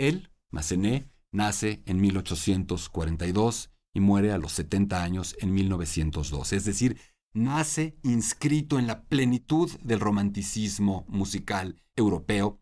Él, 0.02 0.32
Massenet, 0.50 1.08
nace 1.32 1.84
en 1.86 2.02
1842 2.02 3.70
y 3.94 4.00
muere 4.00 4.32
a 4.32 4.40
los 4.40 4.54
70 4.54 5.04
años 5.04 5.36
en 5.40 5.54
1902, 5.54 6.54
es 6.54 6.66
decir, 6.66 7.00
nace 7.34 8.00
inscrito 8.02 8.80
en 8.80 8.88
la 8.88 9.04
plenitud 9.04 9.70
del 9.84 10.00
romanticismo 10.00 11.06
musical 11.08 11.80
europeo 11.96 12.60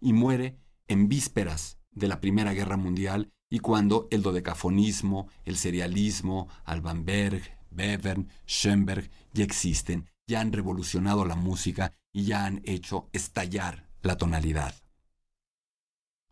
y 0.00 0.14
muere 0.14 0.58
en 0.88 1.08
vísperas 1.08 1.78
de 1.90 2.08
la 2.08 2.22
Primera 2.22 2.54
Guerra 2.54 2.78
Mundial 2.78 3.34
y 3.50 3.58
cuando 3.58 4.08
el 4.10 4.22
dodecafonismo, 4.22 5.28
el 5.44 5.58
serialismo, 5.58 6.48
Alban 6.64 7.04
Berg, 7.04 7.42
Bevern, 7.70 8.30
Schoenberg 8.46 9.10
ya 9.34 9.44
existen, 9.44 10.08
ya 10.26 10.40
han 10.40 10.52
revolucionado 10.52 11.26
la 11.26 11.36
música 11.36 11.92
y 12.14 12.24
ya 12.24 12.46
han 12.46 12.62
hecho 12.64 13.10
estallar 13.12 13.90
la 14.00 14.16
tonalidad. 14.16 14.74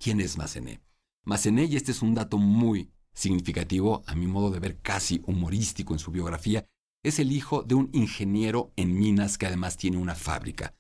¿Quién 0.05 0.21
es 0.21 0.37
Massenet? 0.37 0.83
Massenet, 1.25 1.71
y 1.71 1.77
este 1.77 1.91
es 1.91 2.03
un 2.03 2.15
dato 2.15 2.37
muy 2.37 2.93
significativo, 3.15 4.05
a 4.07 4.15
mi 4.15 4.27
modo 4.27 4.51
de 4.51 4.61
ver 4.61 4.83
casi 4.83 5.23
humorístico 5.25 5.95
en 5.95 5.99
su 5.99 6.11
biografía, 6.11 6.69
es 7.03 7.19
el 7.21 7.33
hijo 7.33 7.63
de 7.63 7.75
un 7.75 7.89
ingeniero 7.95 8.75
en 8.77 8.99
minas 8.99 9.39
que 9.39 9.47
además 9.47 9.79
tiene 9.79 9.97
una 9.97 10.15
fábrica. 10.15 10.75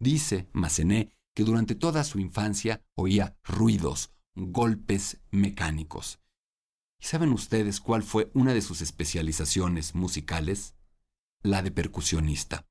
Dice 0.00 0.48
Massenet 0.52 1.14
que 1.34 1.44
durante 1.44 1.76
toda 1.76 2.02
su 2.02 2.18
infancia 2.18 2.84
oía 2.96 3.38
ruidos, 3.44 4.10
golpes 4.34 5.20
mecánicos. 5.30 6.18
¿Y 6.98 7.04
saben 7.04 7.32
ustedes 7.32 7.78
cuál 7.78 8.02
fue 8.02 8.32
una 8.34 8.54
de 8.54 8.62
sus 8.62 8.82
especializaciones 8.82 9.94
musicales? 9.94 10.74
La 11.42 11.62
de 11.62 11.70
percusionista. 11.70 12.66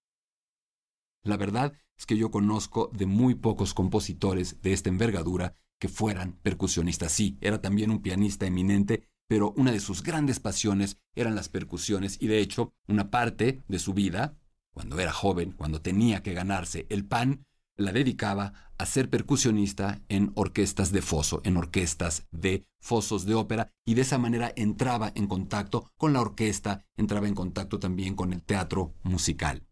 La 1.23 1.37
verdad 1.37 1.71
que 2.05 2.17
yo 2.17 2.31
conozco 2.31 2.89
de 2.93 3.05
muy 3.05 3.35
pocos 3.35 3.73
compositores 3.73 4.61
de 4.61 4.73
esta 4.73 4.89
envergadura 4.89 5.55
que 5.79 5.89
fueran 5.89 6.33
percusionistas. 6.43 7.11
Sí, 7.11 7.37
era 7.41 7.61
también 7.61 7.91
un 7.91 8.01
pianista 8.01 8.45
eminente, 8.45 9.07
pero 9.27 9.53
una 9.57 9.71
de 9.71 9.79
sus 9.79 10.03
grandes 10.03 10.39
pasiones 10.39 10.97
eran 11.15 11.35
las 11.35 11.49
percusiones 11.49 12.17
y 12.21 12.27
de 12.27 12.39
hecho 12.39 12.73
una 12.87 13.09
parte 13.09 13.63
de 13.67 13.79
su 13.79 13.93
vida, 13.93 14.37
cuando 14.73 14.99
era 14.99 15.11
joven, 15.11 15.51
cuando 15.51 15.81
tenía 15.81 16.21
que 16.21 16.33
ganarse 16.33 16.85
el 16.89 17.05
pan, 17.05 17.45
la 17.77 17.91
dedicaba 17.91 18.53
a 18.77 18.85
ser 18.85 19.09
percusionista 19.09 20.01
en 20.09 20.31
orquestas 20.35 20.91
de 20.91 21.01
foso, 21.01 21.41
en 21.45 21.57
orquestas 21.57 22.27
de 22.31 22.65
fosos 22.79 23.25
de 23.25 23.35
ópera, 23.35 23.71
y 23.85 23.95
de 23.95 24.01
esa 24.01 24.17
manera 24.17 24.51
entraba 24.55 25.11
en 25.15 25.27
contacto 25.27 25.91
con 25.97 26.13
la 26.13 26.21
orquesta, 26.21 26.85
entraba 26.95 27.27
en 27.27 27.35
contacto 27.35 27.79
también 27.79 28.15
con 28.15 28.33
el 28.33 28.43
teatro 28.43 28.93
musical. 29.03 29.65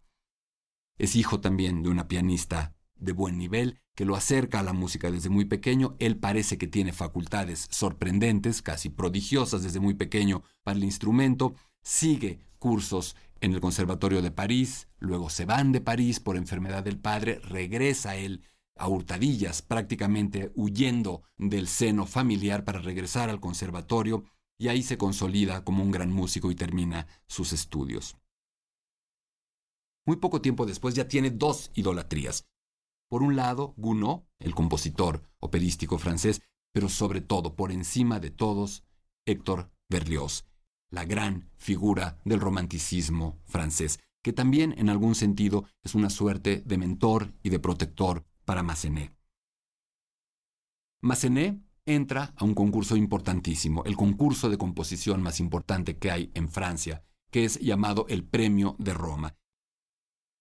Es 0.99 1.15
hijo 1.15 1.39
también 1.39 1.81
de 1.81 1.89
una 1.89 2.09
pianista 2.09 2.75
de 2.95 3.13
buen 3.13 3.37
nivel 3.37 3.79
que 3.95 4.03
lo 4.03 4.15
acerca 4.15 4.59
a 4.59 4.63
la 4.63 4.73
música 4.73 5.09
desde 5.09 5.29
muy 5.29 5.45
pequeño. 5.45 5.95
Él 5.97 6.17
parece 6.17 6.57
que 6.57 6.67
tiene 6.67 6.91
facultades 6.91 7.67
sorprendentes, 7.71 8.61
casi 8.61 8.89
prodigiosas 8.89 9.63
desde 9.63 9.79
muy 9.79 9.93
pequeño 9.93 10.43
para 10.61 10.77
el 10.77 10.83
instrumento. 10.83 11.55
Sigue 11.81 12.41
cursos 12.59 13.15
en 13.39 13.53
el 13.53 13.61
Conservatorio 13.61 14.21
de 14.21 14.31
París, 14.31 14.89
luego 14.99 15.29
se 15.29 15.45
van 15.45 15.71
de 15.71 15.79
París 15.79 16.19
por 16.19 16.35
enfermedad 16.35 16.83
del 16.83 16.99
padre, 16.99 17.39
regresa 17.39 18.17
él 18.17 18.43
a 18.75 18.89
hurtadillas, 18.89 19.61
prácticamente 19.61 20.51
huyendo 20.55 21.23
del 21.37 21.67
seno 21.67 22.05
familiar 22.05 22.65
para 22.65 22.79
regresar 22.79 23.29
al 23.29 23.39
conservatorio, 23.39 24.25
y 24.57 24.67
ahí 24.67 24.83
se 24.83 24.97
consolida 24.97 25.63
como 25.63 25.81
un 25.81 25.91
gran 25.91 26.11
músico 26.11 26.51
y 26.51 26.55
termina 26.55 27.07
sus 27.27 27.53
estudios. 27.53 28.17
Muy 30.05 30.17
poco 30.17 30.41
tiempo 30.41 30.65
después 30.65 30.95
ya 30.95 31.07
tiene 31.07 31.29
dos 31.29 31.71
idolatrías. 31.75 32.45
Por 33.09 33.23
un 33.23 33.35
lado, 33.35 33.73
Gounod, 33.77 34.21
el 34.39 34.53
compositor 34.53 35.23
operístico 35.39 35.97
francés, 35.97 36.41
pero 36.71 36.89
sobre 36.89 37.21
todo, 37.21 37.55
por 37.55 37.71
encima 37.71 38.19
de 38.19 38.29
todos, 38.29 38.83
Héctor 39.25 39.71
Berlioz, 39.89 40.45
la 40.91 41.05
gran 41.05 41.49
figura 41.57 42.19
del 42.25 42.39
romanticismo 42.39 43.39
francés, 43.45 43.99
que 44.23 44.33
también 44.33 44.75
en 44.77 44.89
algún 44.89 45.15
sentido 45.15 45.65
es 45.83 45.95
una 45.95 46.09
suerte 46.09 46.61
de 46.65 46.77
mentor 46.77 47.33
y 47.41 47.49
de 47.49 47.59
protector 47.59 48.25
para 48.45 48.63
Massenet. 48.63 49.15
Massenet 51.01 51.61
entra 51.85 52.33
a 52.35 52.45
un 52.45 52.53
concurso 52.53 52.95
importantísimo, 52.95 53.83
el 53.85 53.95
concurso 53.95 54.49
de 54.49 54.57
composición 54.57 55.23
más 55.23 55.39
importante 55.39 55.97
que 55.97 56.11
hay 56.11 56.31
en 56.33 56.49
Francia, 56.49 57.03
que 57.31 57.45
es 57.45 57.59
llamado 57.59 58.05
el 58.09 58.23
Premio 58.23 58.75
de 58.79 58.93
Roma. 58.93 59.35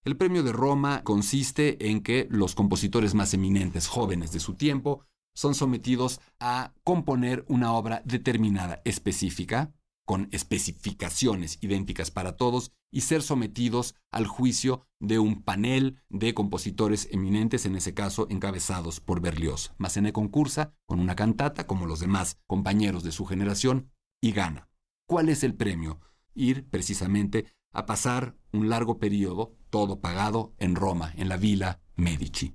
El 0.05 0.17
Premio 0.17 0.43
de 0.43 0.53
Roma 0.53 1.03
consiste 1.03 1.91
en 1.91 2.03
que 2.03 2.29
los 2.31 2.55
compositores 2.55 3.15
más 3.15 3.35
eminentes 3.35 3.89
jóvenes 3.89 4.33
de 4.33 4.41
su 4.41 4.55
tiempo 4.55 5.05
son 5.35 5.55
sometidos 5.55 6.21
a 6.41 6.73
componer 6.83 7.45
una 7.49 7.73
obra 7.73 8.03
determinada, 8.05 8.81
específica, 8.85 9.73
con 10.05 10.29
especificaciones 10.33 11.59
idénticas 11.61 12.11
para 12.11 12.37
todos 12.37 12.73
y 12.91 13.03
ser 13.03 13.23
sometidos 13.23 13.95
al 14.11 14.27
juicio 14.27 14.87
de 14.99 15.19
un 15.19 15.43
panel 15.43 16.01
de 16.09 16.33
compositores 16.33 17.09
eminentes, 17.13 17.67
en 17.67 17.77
ese 17.77 17.93
caso 17.93 18.27
encabezados 18.31 19.01
por 19.01 19.21
Berlioz. 19.21 19.73
Massenet 19.77 20.15
concursa 20.15 20.73
con 20.87 20.99
una 20.99 21.15
cantata, 21.15 21.67
como 21.67 21.87
los 21.87 22.01
demás 22.01 22.39
compañeros 22.47 23.05
de 23.05 23.13
su 23.13 23.27
generación, 23.27 23.91
y 24.23 24.33
gana. 24.33 24.71
¿Cuál 25.07 25.29
es 25.29 25.45
el 25.45 25.55
premio? 25.55 26.01
Ir 26.35 26.67
precisamente 26.69 27.53
a 27.79 27.87
pasar 27.87 28.37
un 28.53 28.69
largo 28.69 28.99
periodo, 28.99 29.57
todo 29.71 30.01
pagado, 30.01 30.55
en 30.59 30.75
Roma, 30.75 31.13
en 31.17 31.29
la 31.29 31.37
Villa 31.37 31.81
Medici. 31.97 32.55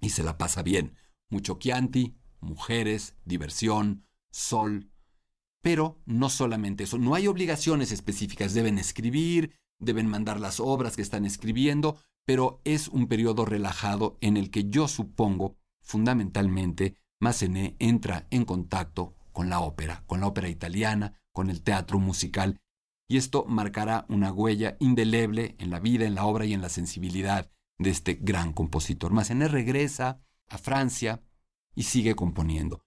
Y 0.00 0.10
se 0.10 0.22
la 0.22 0.38
pasa 0.38 0.62
bien. 0.62 0.94
Mucho 1.30 1.58
Chianti, 1.58 2.16
mujeres, 2.40 3.16
diversión, 3.24 4.06
sol, 4.30 4.90
pero 5.62 6.00
no 6.06 6.30
solamente 6.30 6.84
eso, 6.84 6.98
no 6.98 7.14
hay 7.14 7.26
obligaciones 7.26 7.92
específicas, 7.92 8.54
deben 8.54 8.78
escribir, 8.78 9.54
deben 9.78 10.06
mandar 10.06 10.40
las 10.40 10.60
obras 10.60 10.96
que 10.96 11.02
están 11.02 11.24
escribiendo, 11.24 11.98
pero 12.24 12.60
es 12.64 12.88
un 12.88 13.08
periodo 13.08 13.44
relajado 13.44 14.18
en 14.20 14.36
el 14.36 14.50
que 14.50 14.68
yo 14.68 14.88
supongo, 14.88 15.56
fundamentalmente, 15.82 16.96
Massenet 17.20 17.74
entra 17.78 18.26
en 18.30 18.44
contacto 18.44 19.14
con 19.32 19.48
la 19.48 19.60
ópera, 19.60 20.04
con 20.06 20.20
la 20.20 20.26
ópera 20.26 20.48
italiana, 20.48 21.20
con 21.32 21.50
el 21.50 21.62
teatro 21.62 21.98
musical, 21.98 22.60
y 23.08 23.16
esto 23.16 23.46
marcará 23.46 24.04
una 24.08 24.32
huella 24.32 24.76
indeleble 24.80 25.56
en 25.58 25.70
la 25.70 25.80
vida, 25.80 26.04
en 26.04 26.14
la 26.14 26.26
obra 26.26 26.44
y 26.44 26.52
en 26.52 26.60
la 26.60 26.68
sensibilidad 26.68 27.50
de 27.78 27.90
este 27.90 28.14
gran 28.14 28.52
compositor. 28.52 29.12
Massenet 29.12 29.50
regresa 29.50 30.20
a 30.46 30.58
Francia 30.58 31.22
y 31.74 31.84
sigue 31.84 32.14
componiendo. 32.14 32.84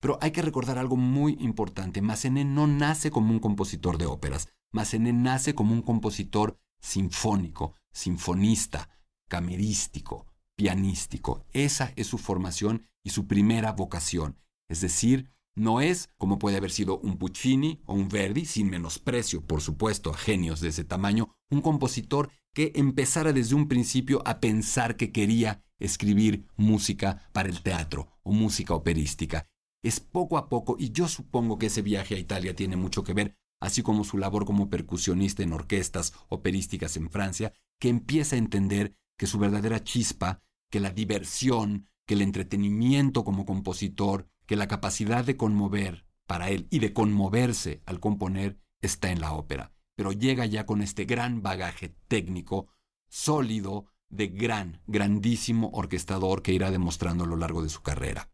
Pero 0.00 0.18
hay 0.20 0.30
que 0.30 0.42
recordar 0.42 0.78
algo 0.78 0.96
muy 0.96 1.38
importante. 1.40 2.02
Massenet 2.02 2.46
no 2.46 2.66
nace 2.66 3.10
como 3.10 3.32
un 3.32 3.38
compositor 3.38 3.96
de 3.96 4.06
óperas. 4.06 4.48
Massenet 4.72 5.14
nace 5.14 5.54
como 5.54 5.72
un 5.72 5.82
compositor 5.82 6.60
sinfónico, 6.80 7.74
sinfonista, 7.92 8.90
camerístico, 9.28 10.26
pianístico. 10.54 11.44
Esa 11.52 11.92
es 11.96 12.08
su 12.08 12.18
formación 12.18 12.86
y 13.02 13.10
su 13.10 13.26
primera 13.26 13.72
vocación. 13.72 14.38
Es 14.68 14.82
decir, 14.82 15.30
no 15.56 15.80
es, 15.80 16.10
como 16.18 16.38
puede 16.38 16.58
haber 16.58 16.70
sido 16.70 16.98
un 16.98 17.16
Puccini 17.16 17.80
o 17.86 17.94
un 17.94 18.08
Verdi, 18.08 18.44
sin 18.44 18.68
menosprecio, 18.68 19.40
por 19.40 19.62
supuesto, 19.62 20.10
a 20.10 20.16
genios 20.16 20.60
de 20.60 20.68
ese 20.68 20.84
tamaño, 20.84 21.34
un 21.50 21.62
compositor 21.62 22.30
que 22.54 22.72
empezara 22.74 23.32
desde 23.32 23.54
un 23.54 23.66
principio 23.66 24.22
a 24.26 24.38
pensar 24.38 24.96
que 24.96 25.12
quería 25.12 25.64
escribir 25.78 26.46
música 26.56 27.28
para 27.32 27.48
el 27.48 27.62
teatro 27.62 28.08
o 28.22 28.32
música 28.32 28.74
operística. 28.74 29.48
Es 29.82 30.00
poco 30.00 30.36
a 30.36 30.48
poco, 30.48 30.76
y 30.78 30.90
yo 30.90 31.08
supongo 31.08 31.58
que 31.58 31.66
ese 31.66 31.82
viaje 31.82 32.14
a 32.14 32.18
Italia 32.18 32.54
tiene 32.54 32.76
mucho 32.76 33.02
que 33.02 33.14
ver, 33.14 33.36
así 33.60 33.82
como 33.82 34.04
su 34.04 34.18
labor 34.18 34.44
como 34.44 34.68
percusionista 34.68 35.42
en 35.42 35.52
orquestas 35.52 36.12
operísticas 36.28 36.96
en 36.96 37.10
Francia, 37.10 37.52
que 37.80 37.88
empieza 37.88 38.36
a 38.36 38.38
entender 38.38 38.94
que 39.18 39.26
su 39.26 39.38
verdadera 39.38 39.82
chispa, 39.82 40.42
que 40.70 40.80
la 40.80 40.90
diversión, 40.90 41.88
que 42.06 42.14
el 42.14 42.22
entretenimiento 42.22 43.24
como 43.24 43.46
compositor, 43.46 44.28
que 44.46 44.56
la 44.56 44.68
capacidad 44.68 45.24
de 45.24 45.36
conmover 45.36 46.06
para 46.26 46.50
él 46.50 46.66
y 46.70 46.78
de 46.78 46.92
conmoverse 46.92 47.82
al 47.86 48.00
componer 48.00 48.58
está 48.80 49.10
en 49.10 49.20
la 49.20 49.32
ópera. 49.32 49.72
Pero 49.94 50.12
llega 50.12 50.46
ya 50.46 50.66
con 50.66 50.82
este 50.82 51.04
gran 51.04 51.42
bagaje 51.42 51.96
técnico, 52.08 52.68
sólido 53.08 53.86
de 54.08 54.28
gran, 54.28 54.82
grandísimo 54.86 55.70
orquestador 55.72 56.42
que 56.42 56.52
irá 56.52 56.70
demostrando 56.70 57.24
a 57.24 57.26
lo 57.26 57.36
largo 57.36 57.62
de 57.62 57.68
su 57.68 57.82
carrera. 57.82 58.30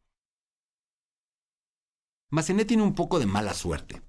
Massenet 2.31 2.67
tiene 2.67 2.83
un 2.83 2.95
poco 2.95 3.19
de 3.19 3.27
mala 3.27 3.55
suerte. 3.55 4.03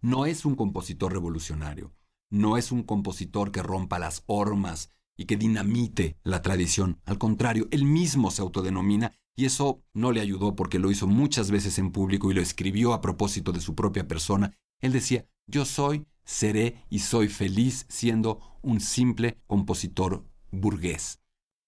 No 0.00 0.26
es 0.26 0.44
un 0.44 0.54
compositor 0.54 1.12
revolucionario, 1.12 1.94
no 2.30 2.56
es 2.56 2.72
un 2.72 2.82
compositor 2.82 3.50
que 3.50 3.62
rompa 3.62 3.98
las 3.98 4.22
hormas 4.26 4.90
y 5.16 5.26
que 5.26 5.36
dinamite 5.36 6.18
la 6.22 6.40
tradición. 6.40 7.00
Al 7.04 7.18
contrario, 7.18 7.68
él 7.70 7.84
mismo 7.84 8.30
se 8.30 8.40
autodenomina 8.40 9.12
y 9.36 9.44
eso 9.44 9.82
no 9.94 10.12
le 10.12 10.20
ayudó 10.20 10.54
porque 10.54 10.78
lo 10.78 10.90
hizo 10.90 11.06
muchas 11.06 11.50
veces 11.50 11.78
en 11.78 11.92
público 11.92 12.30
y 12.30 12.34
lo 12.34 12.42
escribió 12.42 12.92
a 12.92 13.00
propósito 13.00 13.52
de 13.52 13.60
su 13.60 13.74
propia 13.74 14.06
persona. 14.06 14.52
Él 14.80 14.92
decía, 14.92 15.26
yo 15.46 15.64
soy, 15.64 16.06
seré 16.24 16.84
y 16.90 17.00
soy 17.00 17.28
feliz 17.28 17.86
siendo 17.88 18.40
un 18.62 18.80
simple 18.80 19.40
compositor 19.46 20.24
burgués. 20.50 21.20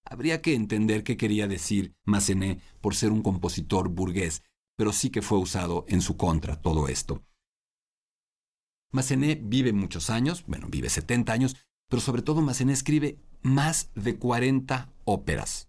Habría 0.05 0.43
que 0.43 0.55
entender 0.55 1.05
qué 1.05 1.17
quería 1.17 1.47
decir 1.47 1.95
Massenet 2.05 2.61
por 2.81 2.95
ser 2.95 3.13
un 3.13 3.23
compositor 3.23 3.89
burgués, 3.89 4.43
pero 4.77 4.93
sí 4.93 5.11
que 5.11 5.23
fue 5.23 5.39
usado 5.39 5.85
en 5.89 6.01
su 6.01 6.17
contra 6.17 6.61
todo 6.61 6.89
esto. 6.89 7.25
Massenet 8.91 9.41
vive 9.43 9.73
muchos 9.73 10.11
años, 10.11 10.45
bueno, 10.47 10.69
vive 10.69 10.91
70 10.91 11.33
años, 11.33 11.57
pero 11.89 12.03
sobre 12.03 12.23
todo 12.23 12.43
Massenet 12.43 12.75
escribe 12.75 13.19
más 13.41 13.91
de 13.95 14.19
40 14.19 14.93
óperas. 15.05 15.69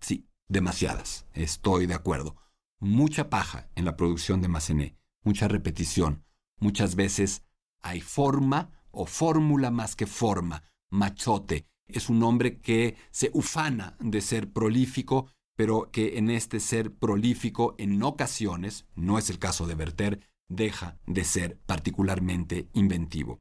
Sí, 0.00 0.26
demasiadas, 0.48 1.26
estoy 1.34 1.86
de 1.86 1.94
acuerdo. 1.94 2.36
Mucha 2.78 3.30
paja 3.30 3.68
en 3.74 3.84
la 3.84 3.96
producción 3.96 4.42
de 4.42 4.48
Massenet, 4.48 4.96
mucha 5.22 5.48
repetición. 5.48 6.24
Muchas 6.58 6.94
veces 6.94 7.42
hay 7.82 8.00
forma 8.00 8.70
o 8.90 9.06
fórmula 9.06 9.70
más 9.70 9.96
que 9.96 10.06
forma. 10.06 10.62
Machote 10.90 11.66
es 11.86 12.08
un 12.08 12.22
hombre 12.22 12.60
que 12.60 12.96
se 13.10 13.30
ufana 13.34 13.96
de 14.00 14.20
ser 14.20 14.52
prolífico, 14.52 15.28
pero 15.56 15.90
que 15.90 16.18
en 16.18 16.30
este 16.30 16.60
ser 16.60 16.94
prolífico 16.94 17.74
en 17.78 18.02
ocasiones, 18.02 18.86
no 18.94 19.18
es 19.18 19.30
el 19.30 19.38
caso 19.38 19.66
de 19.66 19.74
Werther, 19.74 20.20
deja 20.48 20.98
de 21.06 21.24
ser 21.24 21.58
particularmente 21.66 22.68
inventivo. 22.72 23.40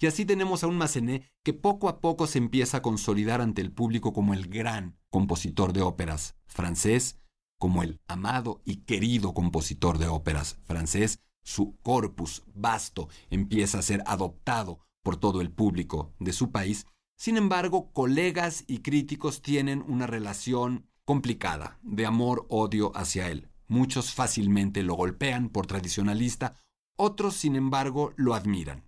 Y 0.00 0.06
así 0.06 0.24
tenemos 0.24 0.62
a 0.62 0.68
un 0.68 0.76
Massenet 0.76 1.28
que 1.42 1.52
poco 1.52 1.88
a 1.88 2.00
poco 2.00 2.26
se 2.26 2.38
empieza 2.38 2.78
a 2.78 2.82
consolidar 2.82 3.40
ante 3.40 3.60
el 3.62 3.72
público 3.72 4.12
como 4.12 4.32
el 4.32 4.48
gran 4.48 4.96
compositor 5.10 5.72
de 5.72 5.82
óperas 5.82 6.36
francés, 6.46 7.18
como 7.58 7.82
el 7.82 8.00
amado 8.06 8.62
y 8.64 8.76
querido 8.84 9.34
compositor 9.34 9.98
de 9.98 10.06
óperas 10.06 10.58
francés, 10.64 11.20
su 11.42 11.76
corpus 11.82 12.44
vasto 12.54 13.08
empieza 13.30 13.78
a 13.78 13.82
ser 13.82 14.02
adoptado 14.06 14.80
por 15.02 15.16
todo 15.16 15.40
el 15.40 15.50
público 15.50 16.14
de 16.20 16.32
su 16.32 16.52
país. 16.52 16.86
Sin 17.16 17.36
embargo, 17.36 17.92
colegas 17.92 18.64
y 18.68 18.78
críticos 18.78 19.42
tienen 19.42 19.82
una 19.88 20.06
relación 20.06 20.86
complicada 21.04 21.78
de 21.82 22.06
amor-odio 22.06 22.92
hacia 22.94 23.28
él. 23.28 23.48
Muchos 23.66 24.14
fácilmente 24.14 24.82
lo 24.82 24.94
golpean 24.94 25.48
por 25.48 25.66
tradicionalista, 25.66 26.54
otros, 26.96 27.34
sin 27.34 27.56
embargo, 27.56 28.12
lo 28.16 28.34
admiran. 28.34 28.87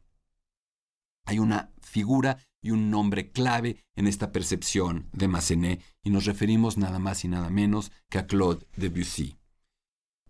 Hay 1.30 1.38
una 1.38 1.70
figura 1.80 2.38
y 2.60 2.72
un 2.72 2.90
nombre 2.90 3.30
clave 3.30 3.84
en 3.94 4.08
esta 4.08 4.32
percepción 4.32 5.08
de 5.12 5.28
Massenet 5.28 5.80
y 6.02 6.10
nos 6.10 6.24
referimos 6.24 6.76
nada 6.76 6.98
más 6.98 7.24
y 7.24 7.28
nada 7.28 7.50
menos 7.50 7.92
que 8.08 8.18
a 8.18 8.26
Claude 8.26 8.66
Debussy. 8.76 9.38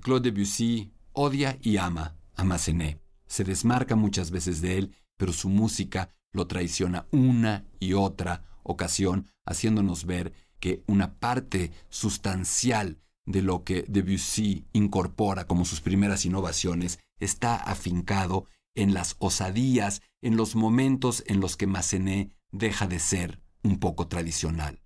Claude 0.02 0.30
Debussy 0.30 0.92
odia 1.14 1.56
y 1.62 1.78
ama 1.78 2.18
a 2.36 2.44
Massenet. 2.44 3.00
Se 3.26 3.44
desmarca 3.44 3.96
muchas 3.96 4.30
veces 4.30 4.60
de 4.60 4.76
él, 4.76 4.94
pero 5.16 5.32
su 5.32 5.48
música 5.48 6.10
lo 6.32 6.46
traiciona 6.46 7.06
una 7.12 7.64
y 7.78 7.94
otra 7.94 8.44
ocasión, 8.62 9.26
haciéndonos 9.46 10.04
ver 10.04 10.34
que 10.58 10.82
una 10.86 11.14
parte 11.14 11.72
sustancial 11.88 12.98
de 13.24 13.40
lo 13.40 13.64
que 13.64 13.86
Debussy 13.88 14.66
incorpora 14.74 15.46
como 15.46 15.64
sus 15.64 15.80
primeras 15.80 16.26
innovaciones 16.26 16.98
está 17.18 17.56
afincado 17.56 18.44
en 18.74 18.94
las 18.94 19.16
osadías, 19.18 20.02
en 20.22 20.36
los 20.36 20.54
momentos 20.54 21.24
en 21.26 21.40
los 21.40 21.56
que 21.56 21.66
Massenet 21.66 22.34
deja 22.50 22.86
de 22.86 22.98
ser 22.98 23.40
un 23.62 23.78
poco 23.78 24.08
tradicional. 24.08 24.82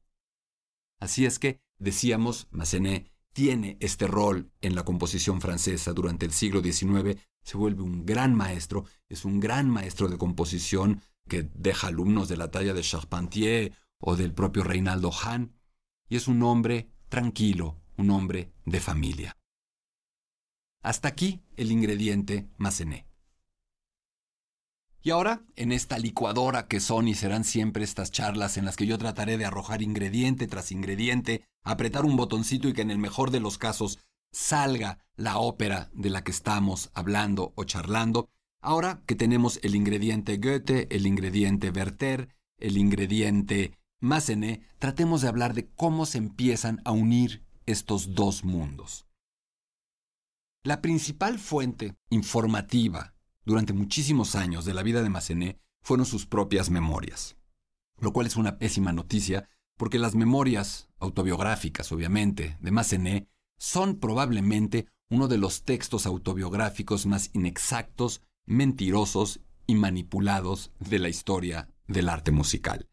Así 1.01 1.27
es 1.27 1.38
que, 1.38 1.61
decíamos, 1.79 2.49
Massenet 2.51 3.12
tiene 3.33 3.77
este 3.81 4.07
rol 4.07 4.53
en 4.61 4.75
la 4.75 4.85
composición 4.85 5.40
francesa 5.40 5.92
durante 5.92 6.25
el 6.25 6.33
siglo 6.33 6.62
XIX, 6.62 7.20
se 7.42 7.57
vuelve 7.57 7.83
un 7.83 8.07
gran 8.07 8.35
maestro, 8.35 8.85
es 9.09 9.25
un 9.25 9.40
gran 9.40 9.68
maestro 9.68 10.09
de 10.09 10.16
composición 10.16 11.03
que 11.29 11.42
deja 11.55 11.88
alumnos 11.88 12.29
de 12.29 12.37
la 12.37 12.51
talla 12.51 12.75
de 12.75 12.83
Charpentier 12.83 13.73
o 13.99 14.16
del 14.16 14.33
propio 14.33 14.62
Reinaldo 14.62 15.11
Hahn, 15.11 15.53
y 16.09 16.16
es 16.16 16.29
un 16.29 16.42
hombre 16.42 16.90
tranquilo, 17.09 17.81
un 17.97 18.11
hombre 18.11 18.53
de 18.64 18.81
familia. 18.81 19.37
Hasta 20.83 21.09
aquí 21.09 21.42
el 21.57 21.73
ingrediente 21.73 22.49
Massenet. 22.57 23.07
Y 25.07 25.11
ahora, 25.11 25.43
en 25.57 25.71
esta 25.71 25.99
licuadora 25.99 26.67
que 26.67 26.81
son 26.81 27.09
y 27.09 27.14
serán 27.14 27.45
siempre 27.45 27.85
estas 27.85 28.11
charlas 28.11 28.57
en 28.57 28.64
las 28.64 28.75
que 28.75 28.87
yo 28.87 28.97
trataré 28.97 29.37
de 29.37 29.45
arrojar 29.45 29.83
ingrediente 29.83 30.47
tras 30.47 30.73
ingrediente, 30.73 31.45
apretar 31.62 32.07
un 32.07 32.17
botoncito 32.17 32.69
y 32.69 32.73
que 32.73 32.81
en 32.81 32.90
el 32.90 32.97
mejor 32.97 33.31
de 33.31 33.38
los 33.38 33.59
casos 33.59 33.99
salga 34.33 35.05
la 35.14 35.37
ópera 35.37 35.90
de 35.93 36.09
la 36.09 36.25
que 36.25 36.31
estamos 36.31 36.90
hablando 36.95 37.53
o 37.55 37.64
charlando, 37.64 38.31
ahora 38.62 39.03
que 39.05 39.14
tenemos 39.14 39.61
el 39.62 39.75
ingrediente 39.75 40.38
Goethe, 40.38 40.88
el 40.88 41.07
ingrediente 41.07 41.69
Werther, 41.69 42.35
el 42.57 42.79
ingrediente 42.79 43.77
Massenet, 44.01 44.62
tratemos 44.79 45.21
de 45.21 45.29
hablar 45.29 45.53
de 45.53 45.69
cómo 45.77 46.07
se 46.07 46.17
empiezan 46.17 46.81
a 46.87 46.93
unir 46.93 47.45
estos 47.67 48.14
dos 48.14 48.43
mundos. 48.43 49.07
La 50.62 50.81
principal 50.81 51.38
fuente 51.38 51.95
informativa 52.09 53.13
durante 53.45 53.73
muchísimos 53.73 54.35
años 54.35 54.65
de 54.65 54.75
la 54.75 54.83
vida 54.83 55.03
de 55.03 55.11
Massenet 55.11 55.61
fueron 55.83 56.07
sus 56.07 56.27
propias 56.27 56.71
memorias, 56.71 57.37
lo 57.99 58.13
cual 58.13 58.27
es 58.27 58.37
una 58.37 58.59
pésima 58.59 58.93
noticia 58.93 59.49
porque 59.77 59.99
las 59.99 60.15
memorias 60.15 60.89
autobiográficas, 60.99 61.91
obviamente, 61.93 62.57
de 62.61 62.71
Massenet 62.71 63.29
son 63.59 63.99
probablemente 63.99 64.87
uno 65.11 65.29
de 65.29 65.39
los 65.39 65.65
textos 65.65 66.07
autobiográficos 66.07 67.07
más 67.07 67.31
inexactos, 67.35 68.23
mentirosos 68.47 69.41
y 69.67 69.75
manipulados 69.75 70.73
de 70.79 70.99
la 70.99 71.09
historia 71.09 71.69
del 71.87 72.09
arte 72.09 72.31
musical. 72.31 72.89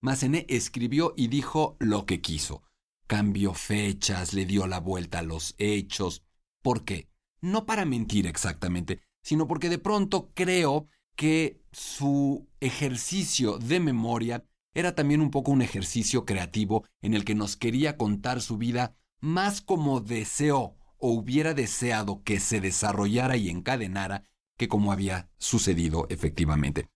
Massenet 0.00 0.50
escribió 0.50 1.14
y 1.16 1.28
dijo 1.28 1.76
lo 1.78 2.06
que 2.06 2.20
quiso. 2.20 2.62
Cambió 3.06 3.54
fechas, 3.54 4.32
le 4.32 4.46
dio 4.46 4.66
la 4.66 4.80
vuelta 4.80 5.20
a 5.20 5.22
los 5.22 5.54
hechos. 5.58 6.24
¿Por 6.62 6.84
qué? 6.84 7.08
No 7.40 7.66
para 7.66 7.84
mentir 7.84 8.26
exactamente, 8.26 9.00
sino 9.22 9.46
porque 9.46 9.68
de 9.68 9.78
pronto 9.78 10.30
creo 10.34 10.88
que 11.16 11.62
su 11.72 12.48
ejercicio 12.60 13.58
de 13.58 13.80
memoria 13.80 14.44
era 14.74 14.94
también 14.94 15.20
un 15.20 15.30
poco 15.30 15.50
un 15.50 15.62
ejercicio 15.62 16.24
creativo 16.24 16.84
en 17.00 17.14
el 17.14 17.24
que 17.24 17.34
nos 17.34 17.56
quería 17.56 17.96
contar 17.96 18.40
su 18.40 18.56
vida 18.56 18.96
más 19.20 19.60
como 19.60 20.00
deseó 20.00 20.76
o 20.98 21.10
hubiera 21.12 21.54
deseado 21.54 22.22
que 22.22 22.40
se 22.40 22.60
desarrollara 22.60 23.36
y 23.36 23.50
encadenara 23.50 24.24
que 24.56 24.68
como 24.68 24.92
había 24.92 25.30
sucedido 25.38 26.06
efectivamente. 26.08 26.88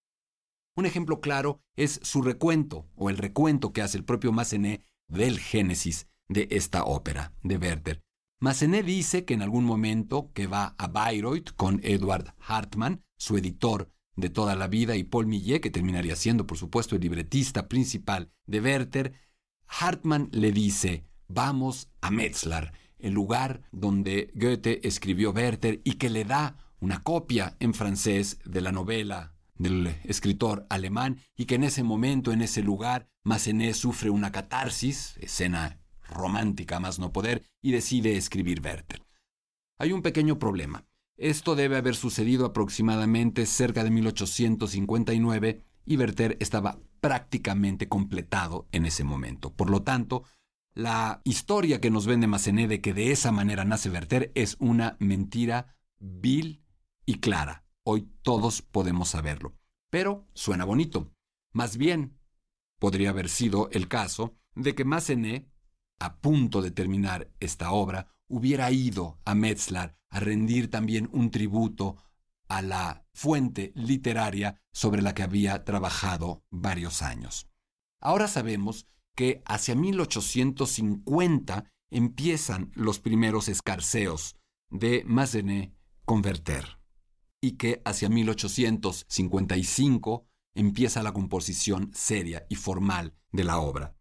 Un 0.77 0.87
ejemplo 0.87 1.21
claro 1.21 1.63
es 1.75 2.01
su 2.03 2.23
recuento 2.23 2.87
o 2.95 3.11
el 3.11 3.19
recuento 3.19 3.73
que 3.73 3.83
hace 3.83 3.99
el 3.99 4.05
propio 4.05 4.33
Massenet 4.33 4.85
del 5.09 5.39
génesis 5.39 6.07
de 6.29 6.49
esta 6.51 6.85
ópera 6.85 7.33
de 7.43 7.57
Werther, 7.57 8.03
Massenet 8.39 8.85
dice 8.85 9.25
que 9.25 9.33
en 9.33 9.41
algún 9.41 9.65
momento 9.65 10.31
que 10.35 10.47
va 10.47 10.75
a 10.77 10.89
Bayreuth 10.89 11.53
con 11.57 11.81
Edward 11.83 12.35
Hartmann, 12.39 13.03
su 13.17 13.39
editor 13.39 13.91
de 14.15 14.29
toda 14.29 14.55
la 14.55 14.69
vida, 14.69 14.95
y 14.95 15.05
Paul 15.05 15.27
Millet, 15.27 15.61
que 15.61 15.71
terminaría 15.71 16.17
siendo, 16.17 16.47
por 16.47 16.59
supuesto, 16.59 16.97
el 16.97 17.01
libretista 17.01 17.67
principal 17.67 18.31
de 18.45 18.61
Werther, 18.61 19.15
Hartmann 19.67 20.29
le 20.33 20.53
dice, 20.53 21.07
vamos 21.29 21.89
a 22.03 22.11
Metzlar, 22.11 22.75
el 22.99 23.15
lugar 23.15 23.63
donde 23.73 24.31
Goethe 24.35 24.87
escribió 24.87 25.31
Werther 25.31 25.81
y 25.83 25.93
que 25.93 26.11
le 26.11 26.25
da 26.25 26.59
una 26.79 27.03
copia 27.03 27.57
en 27.59 27.73
francés 27.73 28.39
de 28.45 28.61
la 28.61 28.71
novela 28.71 29.35
del 29.55 29.97
escritor 30.05 30.67
alemán 30.69 31.21
y 31.37 31.47
que 31.47 31.55
en 31.55 31.65
ese 31.65 31.83
momento, 31.83 32.33
en 32.33 32.43
ese 32.43 32.63
lugar, 32.63 33.09
Massenet 33.23 33.75
sufre 33.75 34.11
una 34.11 34.31
catarsis, 34.31 35.17
escena 35.21 35.81
romántica 36.09 36.81
más 36.81 36.99
no 36.99 37.13
poder, 37.13 37.43
y 37.63 37.73
decide 37.73 38.17
escribir 38.17 38.61
Werther. 38.63 39.03
Hay 39.79 39.93
un 39.93 40.03
pequeño 40.03 40.39
problema. 40.39 40.87
Esto 41.17 41.55
debe 41.55 41.77
haber 41.77 41.97
sucedido 41.97 42.47
aproximadamente 42.47 43.47
cerca 43.47 43.85
de 43.85 43.91
1859 43.91 45.63
y 45.87 45.97
Werther 45.97 46.37
estaba 46.41 46.79
prácticamente 47.01 47.89
completado 47.89 48.67
en 48.73 48.87
ese 48.87 49.05
momento. 49.05 49.53
Por 49.53 49.71
lo 49.71 49.83
tanto, 49.83 50.25
la 50.75 51.23
historia 51.25 51.81
que 51.81 51.91
nos 51.91 52.07
vende 52.07 52.27
Massenet 52.27 52.69
de 52.69 52.81
que 52.81 52.93
de 52.93 53.13
esa 53.13 53.33
manera 53.33 53.65
nace 53.65 53.89
Werther 53.89 54.31
es 54.35 54.57
una 54.59 54.97
mentira 54.99 55.75
vil 55.99 56.63
y 57.07 57.21
clara. 57.21 57.65
Hoy 57.83 58.11
todos 58.23 58.61
podemos 58.61 59.09
saberlo. 59.09 59.55
Pero 59.91 60.27
suena 60.35 60.65
bonito. 60.65 61.13
Más 61.53 61.79
bien, 61.79 62.19
podría 62.79 63.11
haber 63.11 63.29
sido 63.29 63.71
el 63.71 63.89
caso 63.89 64.35
de 64.55 64.75
que 64.75 64.85
Massenet, 64.85 65.49
a 65.99 66.17
punto 66.17 66.63
de 66.63 66.71
terminar 66.71 67.31
esta 67.41 67.73
obra, 67.73 68.09
hubiera 68.29 68.71
ido 68.71 69.19
a 69.25 69.35
Metzlar 69.35 69.97
a 70.11 70.21
rendir 70.21 70.71
también 70.71 71.09
un 71.13 71.31
tributo 71.31 71.97
a 72.49 72.63
la 72.63 73.05
fuente 73.13 73.73
literaria 73.75 74.63
sobre 74.73 75.03
la 75.03 75.15
que 75.15 75.23
había 75.23 75.65
trabajado 75.65 76.45
varios 76.51 77.03
años. 77.03 77.49
Ahora 78.01 78.29
sabemos 78.29 78.87
que 79.15 79.43
hacia 79.47 79.75
1850 79.75 81.73
empiezan 81.91 82.71
los 82.75 83.01
primeros 83.01 83.49
escarceos 83.49 84.37
de 84.71 85.03
Massenet 85.07 85.75
con 86.05 86.25
Werther 86.25 86.79
y 87.41 87.53
que 87.53 87.81
hacia 87.85 88.09
1855 88.09 90.27
empieza 90.55 91.03
la 91.03 91.13
composición 91.13 91.91
seria 91.95 92.47
y 92.49 92.55
formal 92.57 93.15
de 93.33 93.45
la 93.45 93.59
obra. 93.59 93.96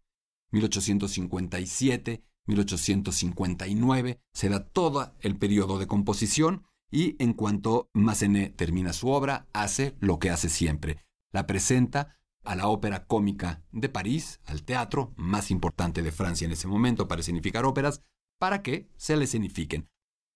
1857, 0.56 2.22
1859 2.46 4.20
se 4.32 4.48
da 4.48 4.66
todo 4.66 5.14
el 5.20 5.36
periodo 5.36 5.78
de 5.78 5.86
composición 5.86 6.64
y 6.90 7.16
en 7.22 7.34
cuanto 7.34 7.90
Massenet 7.92 8.56
termina 8.56 8.92
su 8.92 9.08
obra, 9.08 9.48
hace 9.52 9.96
lo 10.00 10.18
que 10.18 10.30
hace 10.30 10.48
siempre. 10.48 11.04
La 11.32 11.46
presenta 11.46 12.16
a 12.44 12.54
la 12.54 12.68
ópera 12.68 13.06
cómica 13.06 13.64
de 13.72 13.88
París, 13.88 14.40
al 14.46 14.62
teatro 14.62 15.12
más 15.16 15.50
importante 15.50 16.02
de 16.02 16.12
Francia 16.12 16.44
en 16.44 16.52
ese 16.52 16.68
momento 16.68 17.08
para 17.08 17.22
significar 17.22 17.64
óperas, 17.64 18.02
para 18.38 18.62
que 18.62 18.88
se 18.96 19.16
le 19.16 19.24
escenifiquen. 19.24 19.90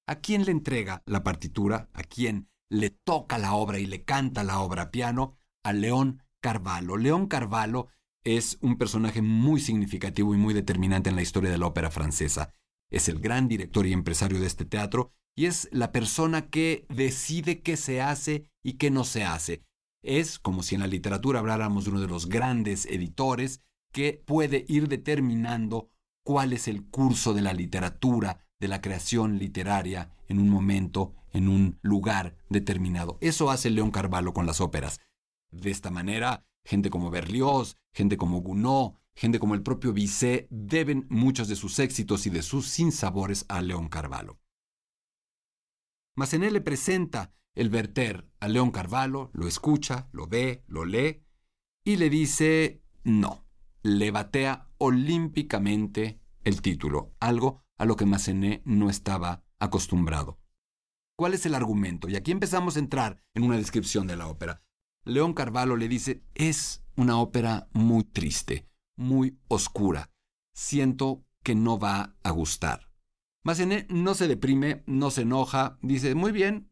¿A 0.07 0.17
quién 0.17 0.45
le 0.45 0.51
entrega 0.51 1.03
la 1.07 1.23
partitura? 1.23 1.89
¿A 1.93 2.03
quién 2.03 2.49
le 2.69 2.91
toca 2.91 3.39
la 3.39 3.55
obra 3.55 3.79
y 3.79 3.87
le 3.87 4.03
canta 4.03 4.43
la 4.43 4.59
obra 4.61 4.83
a 4.83 4.91
piano? 4.91 5.39
A 5.63 5.73
León 5.73 6.23
Carvalho. 6.41 6.97
León 6.97 7.29
Carvalho 7.29 7.89
es 8.25 8.59
un 8.61 8.77
personaje 8.77 9.23
muy 9.23 9.61
significativo 9.61 10.35
y 10.35 10.39
muy 10.39 10.55
determinante 10.55 11.11
en 11.11 11.17
la 11.17 11.23
historia 11.23 11.51
de 11.51 11.59
la 11.59 11.67
ópera 11.67 11.91
francesa. 11.91 12.53
Es 12.91 13.09
el 13.09 13.21
gran 13.21 13.49
director 13.49 13.87
y 13.87 13.93
empresario 13.93 14.41
de 14.41 14.47
este 14.47 14.65
teatro 14.65 15.13
y 15.37 15.47
es 15.47 15.69
la 15.73 15.93
persona 15.93 16.49
que 16.49 16.87
decide 16.89 17.61
qué 17.61 17.77
se 17.77 18.03
hace 18.03 18.51
y 18.63 18.75
qué 18.75 18.91
no 18.91 19.05
se 19.05 19.25
hace. 19.25 19.63
Es 20.03 20.39
como 20.39 20.63
si 20.63 20.75
en 20.75 20.81
la 20.81 20.87
literatura 20.87 21.39
habláramos 21.39 21.85
de 21.85 21.91
uno 21.91 22.01
de 22.01 22.09
los 22.09 22.29
grandes 22.29 22.87
editores 22.87 23.63
que 23.93 24.23
puede 24.25 24.65
ir 24.69 24.89
determinando 24.89 25.91
cuál 26.25 26.53
es 26.53 26.69
el 26.69 26.85
curso 26.85 27.35
de 27.35 27.43
la 27.43 27.53
literatura, 27.53 28.47
de 28.59 28.69
la 28.69 28.81
creación 28.81 29.39
literaria 29.39 30.11
en 30.29 30.39
un 30.39 30.49
momento, 30.49 31.15
en 31.33 31.49
un 31.49 31.79
lugar 31.83 32.37
determinado. 32.49 33.19
Eso 33.21 33.51
hace 33.51 33.71
León 33.71 33.91
Carvalho 33.91 34.33
con 34.33 34.47
las 34.47 34.61
óperas. 34.61 35.01
De 35.51 35.71
esta 35.71 35.91
manera, 35.91 36.45
gente 36.65 36.91
como 36.91 37.11
Berlioz, 37.11 37.77
gente 37.93 38.17
como 38.17 38.41
Gounod, 38.41 38.95
gente 39.15 39.39
como 39.39 39.55
el 39.55 39.63
propio 39.63 39.93
Bizet 39.93 40.47
deben 40.51 41.07
muchos 41.11 41.49
de 41.49 41.57
sus 41.57 41.79
éxitos 41.79 42.27
y 42.27 42.31
de 42.31 42.43
sus 42.43 42.67
sinsabores 42.69 43.45
a 43.49 43.61
León 43.61 43.89
Carvalho. 43.89 44.39
Massenet 46.17 46.53
le 46.53 46.61
presenta 46.61 47.35
el 47.55 47.73
Werther 47.73 48.31
a 48.41 48.49
León 48.49 48.71
Carvalho, 48.71 49.31
lo 49.33 49.47
escucha, 49.47 50.09
lo 50.13 50.27
ve, 50.27 50.65
lo 50.67 50.85
lee 50.85 51.23
y 51.85 51.97
le 51.97 52.11
dice 52.11 52.83
no. 53.05 53.47
Le 53.83 54.11
batea 54.11 54.69
olímpicamente 54.79 56.21
el 56.45 56.61
título, 56.61 57.15
algo 57.21 57.63
a 57.77 57.87
lo 57.87 57.97
que 57.97 58.07
Massenet 58.07 58.63
no 58.65 58.91
estaba 58.91 59.43
acostumbrado. 59.59 60.39
¿Cuál 61.17 61.35
es 61.35 61.45
el 61.47 61.55
argumento? 61.55 62.09
Y 62.09 62.17
aquí 62.17 62.31
empezamos 62.31 62.77
a 62.77 62.79
entrar 62.81 63.23
en 63.35 63.43
una 63.43 63.57
descripción 63.57 64.07
de 64.07 64.17
la 64.17 64.27
ópera. 64.27 64.63
León 65.05 65.33
Carvalho 65.33 65.77
le 65.77 65.89
dice, 65.89 66.23
es 66.35 66.83
una 66.97 67.19
ópera 67.19 67.69
muy 67.73 68.05
triste, 68.05 68.67
muy 68.97 69.39
oscura. 69.49 70.11
Siento 70.53 71.25
que 71.43 71.55
no 71.55 71.79
va 71.79 72.17
a 72.23 72.31
gustar. 72.31 72.91
Massenet 73.43 73.91
no 73.91 74.15
se 74.15 74.29
deprime, 74.29 74.83
no 74.87 75.11
se 75.11 75.23
enoja, 75.23 75.79
dice, 75.81 76.15
muy 76.15 76.33
bien, 76.33 76.71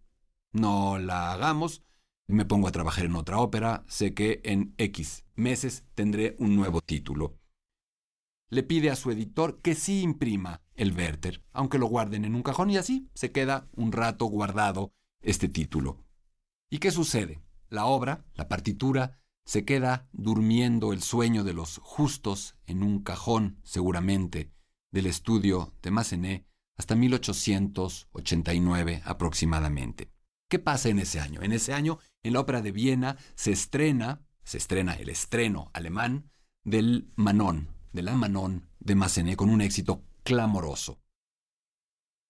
no 0.53 0.99
la 0.99 1.33
hagamos, 1.33 1.83
me 2.27 2.45
pongo 2.45 2.69
a 2.69 2.73
trabajar 2.73 3.07
en 3.07 3.17
otra 3.17 3.39
ópera, 3.39 3.85
sé 3.89 4.13
que 4.13 4.43
en 4.45 4.75
X 4.77 5.25
meses 5.35 5.87
tendré 5.95 6.37
un 6.39 6.57
nuevo 6.57 6.83
título. 6.83 7.39
Le 8.51 8.63
pide 8.63 8.91
a 8.91 8.97
su 8.97 9.11
editor 9.11 9.63
que 9.63 9.75
sí 9.75 10.03
imprima 10.03 10.63
el 10.75 10.95
Werther, 10.95 11.43
aunque 11.53 11.79
lo 11.79 11.87
guarden 11.87 12.27
en 12.27 12.35
un 12.35 12.43
cajón 12.43 12.71
y 12.71 12.77
así 12.77 13.09
se 13.15 13.33
queda 13.33 13.69
un 13.75 13.93
rato 13.93 14.27
guardado 14.27 14.93
este 15.23 15.49
título. 15.49 16.05
¿Y 16.71 16.79
qué 16.79 16.91
sucede? 16.91 17.41
La 17.69 17.87
obra, 17.87 18.25
la 18.35 18.49
partitura, 18.49 19.21
se 19.45 19.65
queda 19.65 20.09
durmiendo 20.13 20.93
el 20.93 21.03
sueño 21.03 21.45
de 21.45 21.55
los 21.55 21.79
justos 21.79 22.57
en 22.67 22.83
un 22.83 23.03
cajón, 23.03 23.61
seguramente, 23.63 24.53
del 24.91 25.07
estudio 25.07 25.75
de 25.83 25.91
Massenet 25.91 26.47
hasta 26.77 26.95
1889 26.95 29.03
aproximadamente. 29.05 30.13
¿Qué 30.49 30.59
pasa 30.59 30.89
en 30.89 30.99
ese 30.99 31.21
año? 31.21 31.43
En 31.43 31.53
ese 31.53 31.75
año, 31.75 31.99
en 32.23 32.35
la 32.35 32.41
ópera 32.41 32.63
de 32.63 32.73
Viena, 32.73 33.17
se 33.35 33.53
estrena, 33.53 34.23
se 34.45 34.59
estrena 34.59 34.95
el 34.95 35.09
estreno 35.09 35.71
alemán 35.75 36.31
del 36.65 37.11
Manon, 37.17 37.69
de 37.93 38.03
la 38.03 38.17
Manon 38.17 38.69
de 38.79 38.95
Massenet, 38.95 39.37
con 39.37 39.51
un 39.51 39.61
éxito 39.61 40.05
clamoroso. 40.23 41.01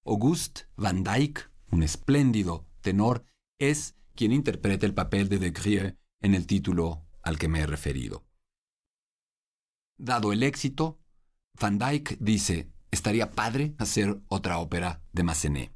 Auguste 0.04 0.62
Van 0.76 1.04
Dyck, 1.04 1.50
un 1.70 1.82
espléndido 1.82 2.66
tenor, 2.80 3.24
es 3.58 3.97
quien 4.18 4.32
interpreta 4.32 4.84
el 4.84 4.94
papel 4.94 5.28
de 5.28 5.38
De 5.38 5.52
Grieux 5.52 5.96
en 6.20 6.34
el 6.34 6.48
título 6.48 7.06
al 7.22 7.38
que 7.38 7.46
me 7.46 7.60
he 7.60 7.66
referido. 7.66 8.26
Dado 9.96 10.32
el 10.32 10.42
éxito, 10.42 10.98
Van 11.60 11.78
Dyck 11.78 12.18
dice, 12.18 12.68
estaría 12.90 13.30
padre 13.30 13.76
hacer 13.78 14.20
otra 14.26 14.58
ópera 14.58 15.04
de 15.12 15.22
Massenet. 15.22 15.72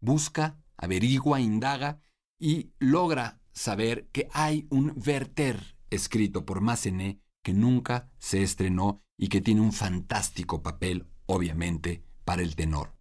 Busca, 0.00 0.62
averigua, 0.76 1.40
indaga 1.40 2.00
y 2.38 2.70
logra 2.78 3.40
saber 3.50 4.06
que 4.12 4.28
hay 4.32 4.68
un 4.70 4.94
Werther 5.04 5.60
escrito 5.90 6.46
por 6.46 6.60
Massenet 6.60 7.20
que 7.42 7.54
nunca 7.54 8.08
se 8.18 8.44
estrenó 8.44 9.02
y 9.16 9.30
que 9.30 9.40
tiene 9.40 9.62
un 9.62 9.72
fantástico 9.72 10.62
papel, 10.62 11.08
obviamente, 11.26 12.04
para 12.24 12.42
el 12.42 12.54
tenor. 12.54 12.96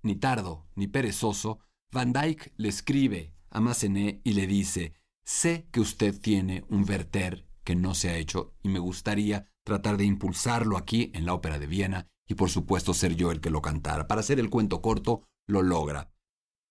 Ni 0.00 0.16
tardo 0.16 0.66
ni 0.76 0.86
perezoso, 0.86 1.58
Van 1.92 2.14
Dyck 2.14 2.54
le 2.56 2.70
escribe 2.70 3.34
a 3.50 3.60
Massenet 3.60 4.20
y 4.24 4.32
le 4.32 4.46
dice, 4.46 4.94
sé 5.24 5.66
que 5.70 5.80
usted 5.80 6.18
tiene 6.20 6.64
un 6.68 6.88
Werther 6.88 7.46
que 7.64 7.76
no 7.76 7.94
se 7.94 8.10
ha 8.10 8.16
hecho 8.16 8.54
y 8.62 8.68
me 8.68 8.78
gustaría 8.78 9.46
tratar 9.64 9.96
de 9.96 10.04
impulsarlo 10.04 10.76
aquí 10.76 11.10
en 11.14 11.26
la 11.26 11.34
Ópera 11.34 11.58
de 11.58 11.66
Viena 11.66 12.06
y 12.26 12.34
por 12.34 12.48
supuesto 12.48 12.94
ser 12.94 13.16
yo 13.16 13.32
el 13.32 13.40
que 13.40 13.50
lo 13.50 13.60
cantara. 13.60 14.06
Para 14.06 14.20
hacer 14.20 14.38
el 14.40 14.50
cuento 14.50 14.80
corto, 14.80 15.24
lo 15.46 15.62
logra. 15.62 16.12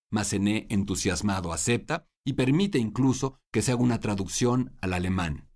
Massenet, 0.10 0.72
entusiasmado, 0.72 1.54
acepta 1.54 2.08
y 2.26 2.34
permite 2.34 2.80
incluso 2.80 3.38
que 3.52 3.62
se 3.62 3.72
haga 3.72 3.82
una 3.82 4.00
traducción 4.00 4.76
al 4.82 4.94
alemán. 4.94 5.50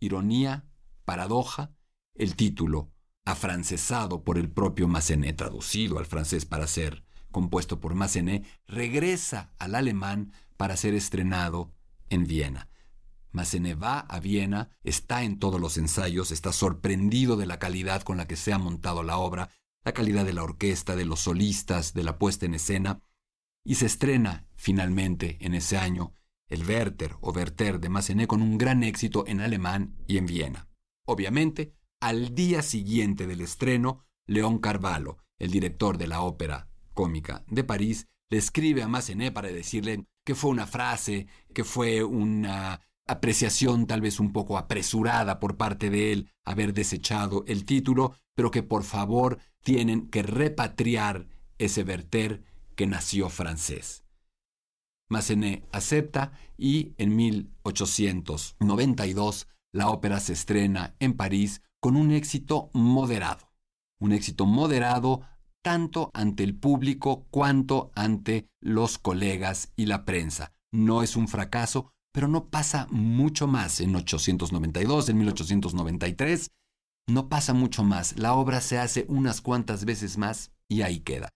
Ironía, 0.00 0.66
paradoja, 1.04 1.74
el 2.14 2.34
título, 2.34 2.90
afrancesado 3.24 4.24
por 4.24 4.38
el 4.38 4.50
propio 4.50 4.88
Massenet, 4.88 5.36
traducido 5.36 5.98
al 5.98 6.06
francés 6.06 6.46
para 6.46 6.66
ser 6.66 7.04
compuesto 7.30 7.80
por 7.80 7.94
Massenet, 7.94 8.46
regresa 8.66 9.52
al 9.58 9.74
alemán 9.74 10.32
para 10.56 10.76
ser 10.76 10.94
estrenado 10.94 11.72
en 12.08 12.24
Viena. 12.24 12.68
Massenet 13.32 13.80
va 13.80 14.00
a 14.00 14.18
Viena, 14.20 14.70
está 14.82 15.22
en 15.22 15.38
todos 15.38 15.60
los 15.60 15.76
ensayos, 15.76 16.30
está 16.30 16.52
sorprendido 16.52 17.36
de 17.36 17.46
la 17.46 17.58
calidad 17.58 18.02
con 18.02 18.16
la 18.16 18.26
que 18.26 18.36
se 18.36 18.52
ha 18.52 18.58
montado 18.58 19.02
la 19.02 19.18
obra, 19.18 19.50
la 19.84 19.92
calidad 19.92 20.24
de 20.24 20.32
la 20.32 20.42
orquesta, 20.42 20.96
de 20.96 21.04
los 21.04 21.20
solistas, 21.20 21.92
de 21.92 22.02
la 22.02 22.18
puesta 22.18 22.46
en 22.46 22.54
escena, 22.54 23.02
y 23.62 23.74
se 23.74 23.86
estrena 23.86 24.46
finalmente 24.56 25.36
en 25.40 25.54
ese 25.54 25.76
año 25.76 26.14
el 26.48 26.64
Werther 26.66 27.16
o 27.20 27.32
Werther 27.32 27.80
de 27.80 27.88
Massenet 27.88 28.26
con 28.26 28.40
un 28.40 28.56
gran 28.56 28.82
éxito 28.82 29.24
en 29.26 29.40
alemán 29.40 29.96
y 30.06 30.16
en 30.16 30.26
Viena. 30.26 30.68
Obviamente, 31.04 31.74
al 32.00 32.34
día 32.34 32.62
siguiente 32.62 33.26
del 33.26 33.40
estreno, 33.40 34.04
León 34.26 34.58
Carvalho, 34.58 35.18
el 35.38 35.50
director 35.50 35.98
de 35.98 36.06
la 36.06 36.22
ópera 36.22 36.68
cómica 36.94 37.44
de 37.48 37.64
París, 37.64 38.08
le 38.28 38.38
escribe 38.38 38.82
a 38.82 38.88
Massenet 38.88 39.32
para 39.32 39.48
decirle 39.48 40.06
que 40.24 40.34
fue 40.34 40.50
una 40.50 40.66
frase, 40.66 41.28
que 41.54 41.64
fue 41.64 42.02
una 42.02 42.80
apreciación 43.06 43.86
tal 43.86 44.00
vez 44.00 44.18
un 44.18 44.32
poco 44.32 44.58
apresurada 44.58 45.38
por 45.38 45.56
parte 45.56 45.90
de 45.90 46.12
él 46.12 46.32
haber 46.44 46.74
desechado 46.74 47.44
el 47.46 47.64
título, 47.64 48.16
pero 48.34 48.50
que 48.50 48.64
por 48.64 48.82
favor 48.82 49.38
tienen 49.62 50.08
que 50.08 50.22
repatriar 50.22 51.28
ese 51.58 51.82
Werther 51.82 52.42
que 52.74 52.86
nació 52.86 53.30
francés. 53.30 54.02
Massenet 55.08 55.64
acepta 55.72 56.32
y 56.58 56.94
en 56.98 57.14
1892 57.14 59.46
la 59.72 59.88
ópera 59.88 60.20
se 60.20 60.32
estrena 60.32 60.96
en 60.98 61.14
París 61.14 61.62
con 61.80 61.96
un 61.96 62.10
éxito 62.10 62.70
moderado. 62.72 63.52
Un 63.98 64.12
éxito 64.12 64.46
moderado 64.46 65.22
tanto 65.66 66.12
ante 66.14 66.44
el 66.44 66.54
público 66.54 67.26
cuanto 67.32 67.90
ante 67.96 68.46
los 68.60 68.98
colegas 68.98 69.72
y 69.74 69.86
la 69.86 70.04
prensa. 70.04 70.52
No 70.70 71.02
es 71.02 71.16
un 71.16 71.26
fracaso, 71.26 71.90
pero 72.12 72.28
no 72.28 72.50
pasa 72.50 72.86
mucho 72.92 73.48
más 73.48 73.80
en 73.80 73.96
892, 73.96 75.08
en 75.08 75.18
1893, 75.18 76.52
no 77.08 77.28
pasa 77.28 77.52
mucho 77.52 77.82
más. 77.82 78.16
La 78.16 78.34
obra 78.34 78.60
se 78.60 78.78
hace 78.78 79.06
unas 79.08 79.40
cuantas 79.40 79.84
veces 79.84 80.18
más 80.18 80.52
y 80.68 80.82
ahí 80.82 81.00
queda. 81.00 81.30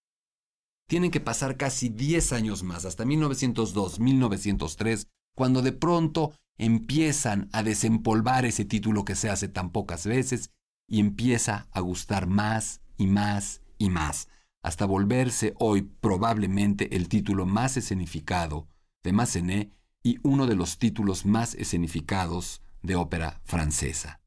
Tienen 0.88 1.10
que 1.10 1.18
pasar 1.18 1.56
casi 1.56 1.88
10 1.88 2.32
años 2.32 2.62
más, 2.62 2.84
hasta 2.84 3.04
1902, 3.04 3.98
1903, 3.98 5.08
cuando 5.34 5.60
de 5.60 5.72
pronto 5.72 6.34
empiezan 6.56 7.48
a 7.52 7.64
desempolvar 7.64 8.44
ese 8.44 8.64
título 8.64 9.04
que 9.04 9.16
se 9.16 9.28
hace 9.28 9.48
tan 9.48 9.70
pocas 9.72 10.06
veces 10.06 10.50
y 10.86 11.00
empieza 11.00 11.66
a 11.72 11.80
gustar 11.80 12.28
más 12.28 12.80
y 12.96 13.08
más 13.08 13.59
y 13.80 13.88
más, 13.88 14.28
hasta 14.62 14.84
volverse 14.84 15.54
hoy 15.58 15.82
probablemente 15.82 16.94
el 16.94 17.08
título 17.08 17.46
más 17.46 17.76
escenificado 17.78 18.68
de 19.02 19.12
Massenet 19.12 19.72
y 20.02 20.18
uno 20.22 20.46
de 20.46 20.54
los 20.54 20.78
títulos 20.78 21.24
más 21.24 21.54
escenificados 21.54 22.62
de 22.82 22.94
ópera 22.94 23.40
francesa. 23.44 24.20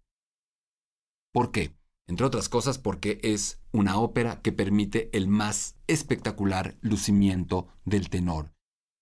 ¿Por 1.31 1.51
qué? 1.51 1.75
Entre 2.07 2.25
otras 2.25 2.49
cosas 2.49 2.79
porque 2.79 3.19
es 3.23 3.61
una 3.71 3.97
ópera 3.97 4.41
que 4.41 4.51
permite 4.51 5.09
el 5.15 5.27
más 5.27 5.77
espectacular 5.87 6.75
lucimiento 6.81 7.67
del 7.85 8.09
tenor. 8.09 8.53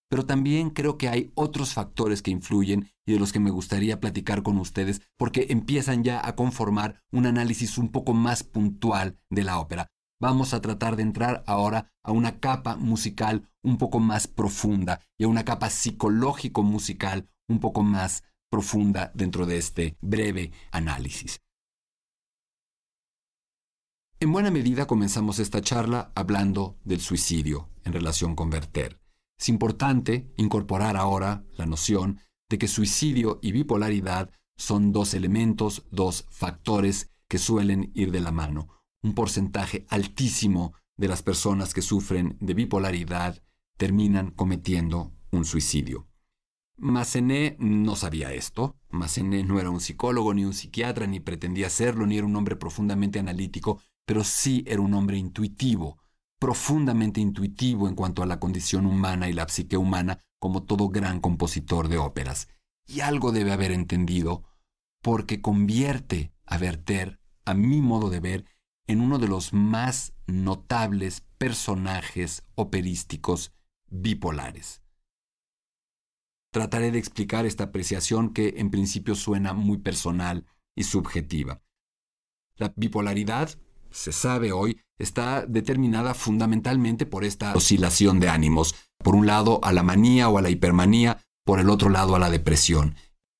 Pero 0.10 0.26
también 0.26 0.72
creo 0.72 0.98
que 0.98 1.08
hay 1.08 1.32
otros 1.36 1.74
factores 1.74 2.22
que 2.22 2.32
influyen 2.32 2.92
y 3.06 3.14
de 3.14 3.20
los 3.20 3.32
que 3.32 3.40
me 3.40 3.52
gustaría 3.52 4.02
platicar 4.02 4.44
con 4.44 4.58
ustedes 4.58 5.02
porque 5.18 5.48
empiezan 5.50 6.04
ya 6.04 6.26
a 6.26 6.36
conformar 6.36 7.02
un 7.12 7.26
análisis 7.26 7.78
un 7.78 7.90
poco 7.90 8.14
más 8.14 8.44
puntual 8.44 9.18
de 9.30 9.44
la 9.46 9.58
ópera. 9.60 9.88
Vamos 10.22 10.54
a 10.54 10.62
tratar 10.62 10.98
de 10.98 11.02
entrar 11.02 11.44
ahora 11.48 11.92
a 12.04 12.12
una 12.12 12.40
capa 12.40 12.76
musical 12.76 13.50
un 13.64 13.80
poco 13.80 14.00
más 14.00 14.28
profunda 14.28 15.02
y 15.18 15.24
a 15.24 15.28
una 15.28 15.44
capa 15.44 15.72
psicológico 15.72 16.62
musical 16.62 17.28
un 17.50 17.60
poco 17.60 17.82
más 17.82 18.24
profunda 18.52 19.12
dentro 19.16 19.48
de 19.48 19.58
este 19.58 19.98
breve 20.00 20.52
análisis. 20.72 21.40
En 24.20 24.32
buena 24.32 24.52
medida 24.52 24.86
comenzamos 24.86 25.40
esta 25.40 25.60
charla 25.62 26.12
hablando 26.14 26.78
del 26.84 27.02
suicidio 27.02 27.72
en 27.84 27.94
relación 27.94 28.36
con 28.36 28.54
Werther. 28.54 29.02
Es 29.40 29.50
importante 29.50 30.32
incorporar 30.38 30.98
ahora 30.98 31.44
la 31.58 31.66
noción 31.66 32.20
de 32.48 32.60
que 32.60 32.68
suicidio 32.68 33.40
y 33.42 33.54
bipolaridad 33.54 34.30
son 34.56 34.92
dos 34.92 35.16
elementos, 35.16 35.88
dos 35.90 36.28
factores 36.30 37.10
que 37.28 37.40
suelen 37.40 37.92
ir 37.96 38.12
de 38.12 38.20
la 38.20 38.32
mano. 38.32 38.81
Un 39.04 39.14
porcentaje 39.14 39.86
altísimo 39.90 40.74
de 40.98 41.08
las 41.08 41.24
personas 41.24 41.74
que 41.74 41.82
sufren 41.82 42.38
de 42.40 42.54
bipolaridad 42.54 43.42
terminan 43.78 44.32
cometiendo 44.32 45.12
un 45.32 45.46
suicidio. 45.46 46.08
Massenet 46.78 47.58
no 47.60 47.96
sabía 47.96 48.34
esto. 48.34 48.76
Massenet 48.90 49.46
no 49.46 49.60
era 49.60 49.70
un 49.70 49.80
psicólogo 49.80 50.34
ni 50.34 50.46
un 50.46 50.54
psiquiatra, 50.54 51.08
ni 51.08 51.20
pretendía 51.20 51.70
serlo, 51.70 52.06
ni 52.06 52.18
era 52.18 52.26
un 52.26 52.36
hombre 52.36 52.56
profundamente 52.56 53.20
analítico, 53.20 53.80
pero 54.06 54.24
sí 54.24 54.64
era 54.68 54.82
un 54.82 54.94
hombre 54.94 55.18
intuitivo, 55.18 56.00
profundamente 56.40 57.22
intuitivo 57.22 57.88
en 57.88 57.96
cuanto 57.96 58.24
a 58.24 58.26
la 58.26 58.40
condición 58.40 58.86
humana 58.86 59.30
y 59.30 59.34
la 59.34 59.48
psique 59.48 59.78
humana, 59.78 60.20
como 60.40 60.64
todo 60.64 60.90
gran 60.90 61.20
compositor 61.20 61.88
de 61.88 62.00
óperas. 62.00 62.48
Y 62.88 63.02
algo 63.02 63.32
debe 63.32 63.52
haber 63.52 63.72
entendido, 63.72 64.44
porque 65.02 65.40
convierte 65.40 66.34
a 66.46 66.58
Werther, 66.58 67.20
a 67.46 67.54
mi 67.54 67.80
modo 67.82 68.10
de 68.10 68.20
ver, 68.20 68.46
en 68.92 69.00
uno 69.00 69.20
de 69.20 69.30
los 69.30 69.54
más 69.54 70.14
notables 70.28 71.24
personajes 71.38 72.44
operísticos 72.56 73.54
bipolares. 73.90 74.82
Trataré 76.52 76.92
de 76.92 77.00
explicar 77.00 77.46
esta 77.46 77.66
apreciación 77.66 78.34
que 78.34 78.56
en 78.58 78.70
principio 78.70 79.16
suena 79.16 79.54
muy 79.54 79.78
personal 79.78 80.46
y 80.76 80.84
subjetiva. 80.84 81.62
La 82.58 82.74
bipolaridad 82.76 83.58
se 83.92 84.12
sabe 84.12 84.52
hoy, 84.52 84.82
está 85.00 85.46
determinada 85.46 86.14
fundamentalmente 86.14 87.06
por 87.06 87.24
esta 87.24 87.54
oscilación 87.56 88.20
de 88.20 88.28
ánimos. 88.28 88.76
Por 88.98 89.16
un 89.16 89.26
lado 89.26 89.62
a 89.64 89.72
la 89.72 89.84
manía 89.84 90.28
o 90.28 90.38
a 90.38 90.42
la 90.42 90.50
hipermanía, 90.50 91.18
por 91.46 91.62
el 91.62 91.70
otro 91.70 91.90
lado 91.90 92.16
a 92.16 92.20
la 92.20 92.30
depresión. 92.30 92.96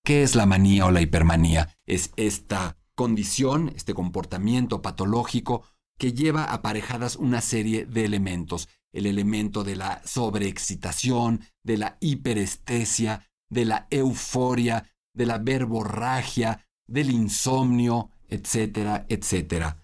¿Qué 0.06 0.24
es 0.24 0.36
la 0.36 0.46
manía 0.46 0.86
o 0.86 0.92
la 0.92 1.02
hipermanía? 1.02 1.78
Es 1.86 2.12
esta 2.16 2.78
condición, 3.02 3.74
este 3.76 3.96
comportamiento 3.96 4.84
patológico 4.84 5.64
que 5.98 6.14
lleva 6.14 6.44
aparejadas 6.46 7.16
una 7.16 7.42
serie 7.42 7.86
de 7.86 8.06
elementos. 8.06 8.70
El 8.94 9.08
elemento 9.08 9.64
de 9.64 9.76
la 9.76 10.02
sobreexcitación, 10.06 11.42
de 11.64 11.78
la 11.78 11.98
hiperestesia, 12.00 13.28
de 13.50 13.66
la 13.66 13.88
euforia, 13.90 14.92
de 15.16 15.26
la 15.26 15.40
verborragia, 15.40 16.68
del 16.88 17.10
insomnio, 17.10 18.12
etcétera, 18.28 19.06
etcétera 19.10 19.82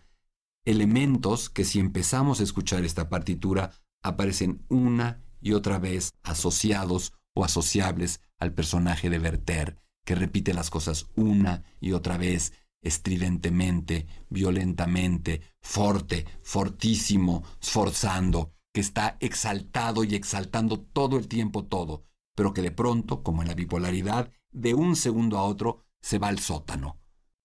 elementos 0.67 1.49
que 1.49 1.63
si 1.63 1.79
empezamos 1.79 2.41
a 2.41 2.43
escuchar 2.43 2.83
esta 2.83 3.07
partitura 3.07 3.71
aparecen 4.03 4.65
una 4.67 5.23
y 5.39 5.53
otra 5.53 5.79
vez 5.79 6.13
asociados 6.23 7.13
o 7.33 7.45
asociables 7.45 8.19
al 8.37 8.53
personaje 8.53 9.09
de 9.09 9.17
Werther, 9.17 9.77
que 10.05 10.15
repite 10.15 10.53
las 10.53 10.69
cosas 10.69 11.07
una 11.15 11.63
y 11.79 11.93
otra 11.93 12.17
vez, 12.17 12.51
estridentemente, 12.81 14.07
violentamente, 14.29 15.41
forte, 15.61 16.25
fortísimo, 16.43 17.43
sforzando, 17.61 18.53
que 18.73 18.81
está 18.81 19.17
exaltado 19.19 20.03
y 20.03 20.15
exaltando 20.15 20.79
todo 20.79 21.17
el 21.17 21.27
tiempo 21.27 21.65
todo, 21.65 22.05
pero 22.35 22.53
que 22.53 22.61
de 22.61 22.71
pronto, 22.71 23.23
como 23.23 23.41
en 23.41 23.47
la 23.47 23.55
bipolaridad, 23.55 24.31
de 24.51 24.73
un 24.73 24.95
segundo 24.95 25.37
a 25.37 25.43
otro 25.43 25.85
se 26.01 26.19
va 26.19 26.27
al 26.27 26.39
sótano. 26.39 26.99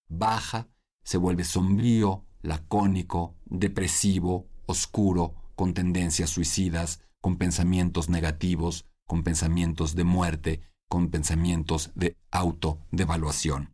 Baja, 0.07 0.69
se 1.03 1.17
vuelve 1.17 1.43
sombrío, 1.43 2.25
lacónico, 2.41 3.35
depresivo, 3.45 4.47
oscuro, 4.65 5.35
con 5.55 5.73
tendencias 5.73 6.29
suicidas, 6.29 7.01
con 7.21 7.37
pensamientos 7.37 8.09
negativos, 8.09 8.85
con 9.07 9.23
pensamientos 9.23 9.95
de 9.95 10.03
muerte, 10.03 10.61
con 10.87 11.09
pensamientos 11.09 11.91
de 11.95 12.17
autodevaluación. 12.31 13.72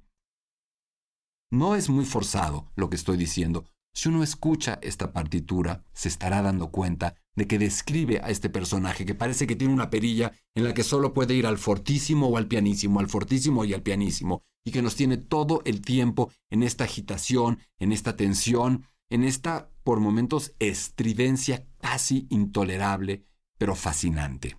No 1.52 1.76
es 1.76 1.90
muy 1.90 2.06
forzado 2.06 2.72
lo 2.76 2.90
que 2.90 2.96
estoy 2.96 3.18
diciendo. 3.18 3.66
Si 3.94 4.08
uno 4.08 4.22
escucha 4.22 4.78
esta 4.84 5.12
partitura, 5.12 5.84
se 5.94 6.08
estará 6.08 6.44
dando 6.44 6.70
cuenta 6.70 7.16
de 7.36 7.48
que 7.48 7.58
describe 7.58 8.22
a 8.24 8.30
este 8.30 8.50
personaje 8.50 9.04
que 9.04 9.16
parece 9.16 9.48
que 9.48 9.56
tiene 9.56 9.74
una 9.74 9.90
perilla 9.90 10.32
en 10.54 10.64
la 10.64 10.74
que 10.76 10.84
solo 10.84 11.14
puede 11.14 11.34
ir 11.34 11.48
al 11.48 11.58
fortísimo 11.58 12.28
o 12.28 12.38
al 12.38 12.48
pianísimo, 12.48 13.00
al 13.00 13.10
fortísimo 13.10 13.66
y 13.66 13.74
al 13.74 13.82
pianísimo, 13.82 14.44
y 14.64 14.72
que 14.72 14.84
nos 14.84 14.96
tiene 14.96 15.18
todo 15.18 15.62
el 15.66 15.82
tiempo 15.82 16.32
en 16.52 16.62
esta 16.62 16.84
agitación, 16.84 17.60
en 17.80 17.94
esta 17.94 18.16
tensión, 18.16 18.86
en 19.10 19.24
esta, 19.24 19.72
por 19.84 20.00
momentos, 20.00 20.54
estridencia 20.60 21.66
casi 21.80 22.28
intolerable, 22.30 23.26
pero 23.58 23.74
fascinante. 23.74 24.58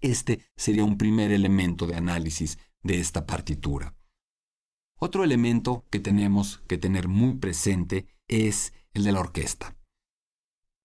Este 0.00 0.40
sería 0.56 0.84
un 0.84 0.96
primer 0.96 1.32
elemento 1.32 1.86
de 1.86 1.96
análisis 1.96 2.58
de 2.82 2.98
esta 2.98 3.26
partitura. 3.26 3.95
Otro 4.98 5.24
elemento 5.24 5.84
que 5.90 6.00
tenemos 6.00 6.62
que 6.66 6.78
tener 6.78 7.06
muy 7.06 7.34
presente 7.34 8.06
es 8.28 8.72
el 8.94 9.04
de 9.04 9.12
la 9.12 9.20
orquesta. 9.20 9.76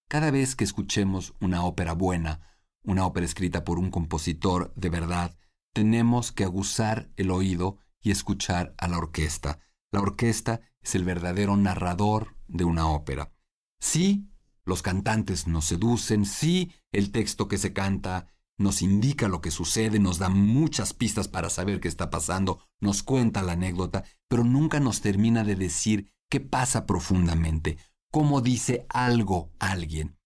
Cada 0.10 0.32
vez 0.32 0.58
que 0.58 0.66
escuchemos 0.66 1.34
una 1.40 1.64
ópera 1.64 1.94
buena, 1.94 2.42
una 2.84 3.06
ópera 3.06 3.26
escrita 3.26 3.64
por 3.64 3.80
un 3.80 3.90
compositor 3.90 4.74
de 4.76 4.90
verdad, 4.90 5.38
tenemos 5.74 6.34
que 6.34 6.44
aguzar 6.44 7.10
el 7.16 7.32
oído 7.32 7.78
y 8.02 8.12
escuchar 8.12 8.74
a 8.78 8.90
la 8.90 8.98
orquesta. 8.98 9.60
La 9.92 10.02
orquesta 10.02 10.60
es 10.82 10.96
el 10.96 11.06
verdadero 11.06 11.56
narrador 11.56 12.36
de 12.48 12.66
una 12.66 12.90
ópera. 12.90 13.32
Sí, 13.80 14.30
los 14.66 14.82
cantantes 14.82 15.48
nos 15.48 15.66
seducen, 15.66 16.26
sí, 16.26 16.74
el 16.92 17.14
texto 17.14 17.48
que 17.48 17.58
se 17.58 17.72
canta 17.72 18.28
nos 18.62 18.82
indica 18.82 19.28
lo 19.28 19.42
que 19.42 19.52
sucede, 19.52 20.00
nos 20.00 20.18
da 20.18 20.30
muchas 20.30 20.94
pistas 20.94 21.28
para 21.28 21.50
saber 21.50 21.80
qué 21.80 21.88
está 21.88 22.10
pasando, 22.10 22.60
nos 22.80 23.04
cuenta 23.04 23.44
la 23.44 23.54
anécdota, 23.54 24.04
pero 24.28 24.44
nunca 24.44 24.80
nos 24.80 25.02
termina 25.02 25.44
de 25.44 25.56
decir 25.56 26.14
qué 26.30 26.40
pasa 26.40 26.86
profundamente, 26.86 27.78
cómo 28.12 28.42
dice 28.42 28.86
algo 28.90 29.52
alguien. 29.60 30.18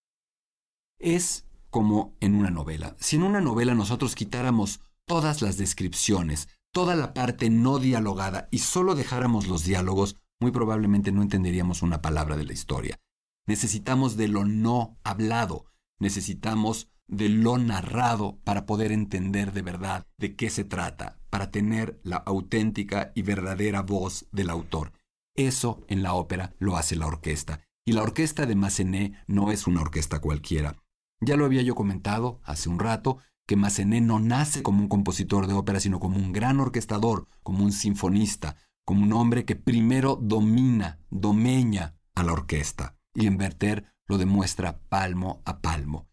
Es 1.00 1.46
como 1.70 2.16
en 2.20 2.36
una 2.36 2.52
novela. 2.52 2.96
Si 3.00 3.16
en 3.16 3.24
una 3.24 3.42
novela 3.42 3.74
nosotros 3.76 4.16
quitáramos 4.16 4.80
todas 5.06 5.42
las 5.42 5.58
descripciones, 5.58 6.48
toda 6.72 6.96
la 6.96 7.14
parte 7.14 7.50
no 7.50 7.80
dialogada 7.80 8.48
y 8.52 8.60
solo 8.60 8.96
dejáramos 8.96 9.48
los 9.48 9.64
diálogos, 9.64 10.18
muy 10.40 10.52
probablemente 10.52 11.12
no 11.12 11.22
entenderíamos 11.22 11.82
una 11.82 12.02
palabra 12.02 12.38
de 12.38 12.46
la 12.46 12.54
historia. 12.54 13.00
Necesitamos 13.48 14.18
de 14.18 14.28
lo 14.28 14.46
no 14.46 14.98
hablado, 15.04 15.66
necesitamos 16.00 16.90
de 17.08 17.30
lo 17.30 17.58
narrado 17.58 18.40
para 18.44 18.66
poder 18.66 18.92
entender 18.92 19.54
de 19.54 19.62
verdad 19.62 20.06
de 20.18 20.36
qué 20.36 20.50
se 20.50 20.64
trata, 20.64 21.20
para 21.30 21.52
tener 21.52 22.00
la 22.04 22.18
auténtica 22.18 23.12
y 23.16 23.22
verdadera 23.22 23.82
voz 23.82 24.28
del 24.32 24.50
autor. 24.50 24.92
Eso 25.36 25.84
en 25.88 26.02
la 26.02 26.14
ópera 26.14 26.56
lo 26.60 26.78
hace 26.78 26.96
la 26.96 27.08
orquesta. 27.08 27.62
Y 27.86 27.92
la 27.92 28.02
orquesta 28.02 28.46
de 28.46 28.56
Massenet 28.56 29.14
no 29.28 29.52
es 29.52 29.68
una 29.68 29.82
orquesta 29.82 30.20
cualquiera. 30.20 30.78
Ya 31.22 31.38
lo 31.38 31.46
había 31.46 31.62
yo 31.62 31.76
comentado 31.76 32.40
hace 32.44 32.70
un 32.70 32.80
rato, 32.80 33.20
que 33.48 33.56
Massenet 33.56 34.02
no 34.02 34.20
nace 34.20 34.64
como 34.64 34.82
un 34.82 34.88
compositor 34.88 35.46
de 35.46 35.54
ópera, 35.54 35.80
sino 35.80 36.00
como 36.00 36.18
un 36.18 36.32
gran 36.32 36.60
orquestador, 36.60 37.28
como 37.44 37.64
un 37.64 37.72
sinfonista, 37.72 38.56
como 38.86 39.04
un 39.04 39.14
hombre 39.14 39.46
que 39.46 39.56
primero 39.56 40.18
domina, 40.20 41.00
domeña 41.12 41.96
a 42.16 42.24
la 42.24 42.34
orquesta. 42.34 42.98
Y 43.14 43.28
en 43.28 43.40
Werther 43.40 43.86
lo 44.08 44.18
demuestra 44.18 44.80
palmo 44.90 45.42
a 45.46 45.62
palmo. 45.62 46.08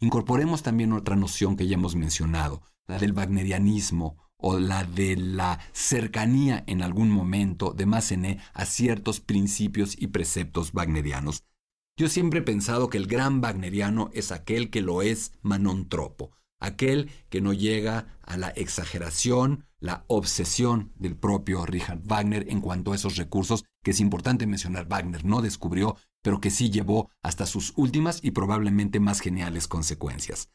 Incorporemos 0.00 0.62
también 0.62 0.92
otra 0.92 1.16
noción 1.16 1.56
que 1.56 1.66
ya 1.66 1.74
hemos 1.74 1.94
mencionado, 1.96 2.62
la 2.86 2.98
del 2.98 3.12
wagnerianismo 3.12 4.16
o 4.36 4.58
la 4.58 4.84
de 4.84 5.16
la 5.16 5.58
cercanía 5.72 6.64
en 6.66 6.82
algún 6.82 7.10
momento 7.10 7.72
de 7.72 7.86
Massenet 7.86 8.40
a 8.52 8.66
ciertos 8.66 9.20
principios 9.20 9.96
y 9.98 10.08
preceptos 10.08 10.72
wagnerianos. 10.74 11.44
Yo 11.96 12.08
siempre 12.08 12.40
he 12.40 12.42
pensado 12.42 12.90
que 12.90 12.98
el 12.98 13.06
gran 13.06 13.40
wagneriano 13.42 14.10
es 14.12 14.32
aquel 14.32 14.68
que 14.68 14.82
lo 14.82 15.00
es 15.00 15.32
manontropo, 15.42 16.32
aquel 16.58 17.10
que 17.30 17.40
no 17.40 17.52
llega 17.52 18.18
a 18.22 18.36
la 18.36 18.48
exageración, 18.48 19.66
la 19.78 20.04
obsesión 20.08 20.92
del 20.96 21.16
propio 21.16 21.64
Richard 21.64 22.00
Wagner 22.04 22.46
en 22.48 22.60
cuanto 22.60 22.92
a 22.92 22.96
esos 22.96 23.16
recursos 23.16 23.64
que 23.82 23.92
es 23.92 24.00
importante 24.00 24.46
mencionar 24.46 24.88
Wagner 24.88 25.24
no 25.24 25.40
descubrió, 25.40 25.96
pero 26.24 26.40
que 26.40 26.50
sí 26.50 26.70
llevó 26.70 27.10
hasta 27.22 27.44
sus 27.44 27.74
últimas 27.76 28.20
y 28.22 28.30
probablemente 28.30 28.98
más 28.98 29.20
geniales 29.20 29.68
consecuencias. 29.68 30.50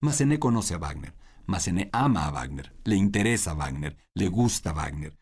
Massenet 0.00 0.38
conoce 0.38 0.72
a 0.72 0.78
Wagner, 0.78 1.14
Massenet 1.44 1.90
ama 1.92 2.24
a 2.24 2.30
Wagner, 2.30 2.74
le 2.84 2.96
interesa 2.96 3.50
a 3.50 3.54
Wagner, 3.54 3.98
le 4.14 4.28
gusta 4.28 4.72
Wagner. 4.72 5.18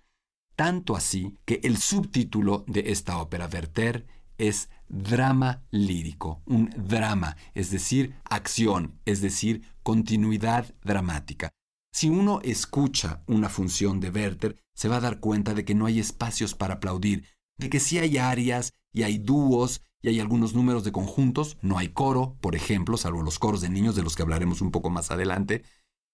Tanto 0.54 0.94
así 0.94 1.36
que 1.44 1.60
el 1.64 1.76
subtítulo 1.78 2.64
de 2.68 2.92
esta 2.92 3.18
ópera 3.18 3.48
Werther 3.52 4.06
es 4.38 4.70
drama 4.88 5.64
lírico, 5.72 6.40
un 6.46 6.70
drama, 6.76 7.36
es 7.54 7.72
decir, 7.72 8.14
acción, 8.24 9.00
es 9.06 9.20
decir, 9.20 9.72
continuidad 9.82 10.72
dramática. 10.84 11.50
Si 11.92 12.08
uno 12.08 12.40
escucha 12.44 13.24
una 13.26 13.48
función 13.48 13.98
de 13.98 14.10
Werther, 14.10 14.56
se 14.72 14.88
va 14.88 14.98
a 14.98 15.00
dar 15.00 15.18
cuenta 15.18 15.52
de 15.52 15.64
que 15.64 15.74
no 15.74 15.86
hay 15.86 15.98
espacios 15.98 16.54
para 16.54 16.74
aplaudir, 16.74 17.26
de 17.58 17.68
que 17.68 17.80
sí 17.80 17.98
hay 17.98 18.18
arias 18.18 18.72
y 18.92 19.02
hay 19.02 19.18
dúos 19.18 19.82
y 20.02 20.08
hay 20.08 20.20
algunos 20.20 20.54
números 20.54 20.84
de 20.84 20.92
conjuntos, 20.92 21.58
no 21.60 21.78
hay 21.78 21.88
coro, 21.88 22.36
por 22.40 22.56
ejemplo, 22.56 22.96
salvo 22.96 23.22
los 23.22 23.38
coros 23.38 23.60
de 23.60 23.68
niños 23.68 23.94
de 23.96 24.02
los 24.02 24.16
que 24.16 24.22
hablaremos 24.22 24.60
un 24.60 24.70
poco 24.70 24.90
más 24.90 25.10
adelante, 25.10 25.62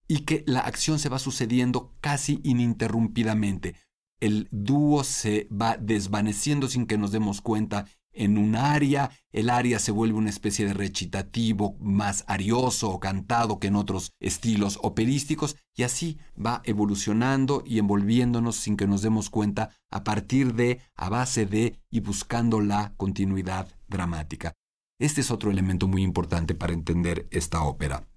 y 0.08 0.20
que 0.20 0.44
la 0.46 0.60
acción 0.60 0.98
se 0.98 1.08
va 1.08 1.18
sucediendo 1.18 1.94
casi 2.00 2.40
ininterrumpidamente. 2.44 3.76
El 4.20 4.48
dúo 4.50 5.04
se 5.04 5.48
va 5.50 5.76
desvaneciendo 5.76 6.68
sin 6.68 6.86
que 6.86 6.98
nos 6.98 7.12
demos 7.12 7.40
cuenta 7.40 7.86
en 8.16 8.38
un 8.38 8.56
área, 8.56 9.10
el 9.30 9.50
área 9.50 9.78
se 9.78 9.92
vuelve 9.92 10.18
una 10.18 10.30
especie 10.30 10.66
de 10.66 10.74
recitativo 10.74 11.76
más 11.78 12.24
arioso 12.26 12.90
o 12.90 12.98
cantado 12.98 13.60
que 13.60 13.68
en 13.68 13.76
otros 13.76 14.12
estilos 14.20 14.78
operísticos, 14.82 15.56
y 15.74 15.82
así 15.82 16.18
va 16.34 16.62
evolucionando 16.64 17.62
y 17.64 17.78
envolviéndonos 17.78 18.56
sin 18.56 18.76
que 18.76 18.86
nos 18.86 19.02
demos 19.02 19.30
cuenta 19.30 19.70
a 19.90 20.02
partir 20.04 20.54
de, 20.54 20.80
a 20.94 21.08
base 21.08 21.46
de 21.46 21.78
y 21.90 22.00
buscando 22.00 22.60
la 22.60 22.94
continuidad 22.96 23.68
dramática. 23.86 24.54
Este 24.98 25.20
es 25.20 25.30
otro 25.30 25.50
elemento 25.50 25.86
muy 25.86 26.02
importante 26.02 26.54
para 26.54 26.72
entender 26.72 27.28
esta 27.30 27.62
ópera. 27.62 28.08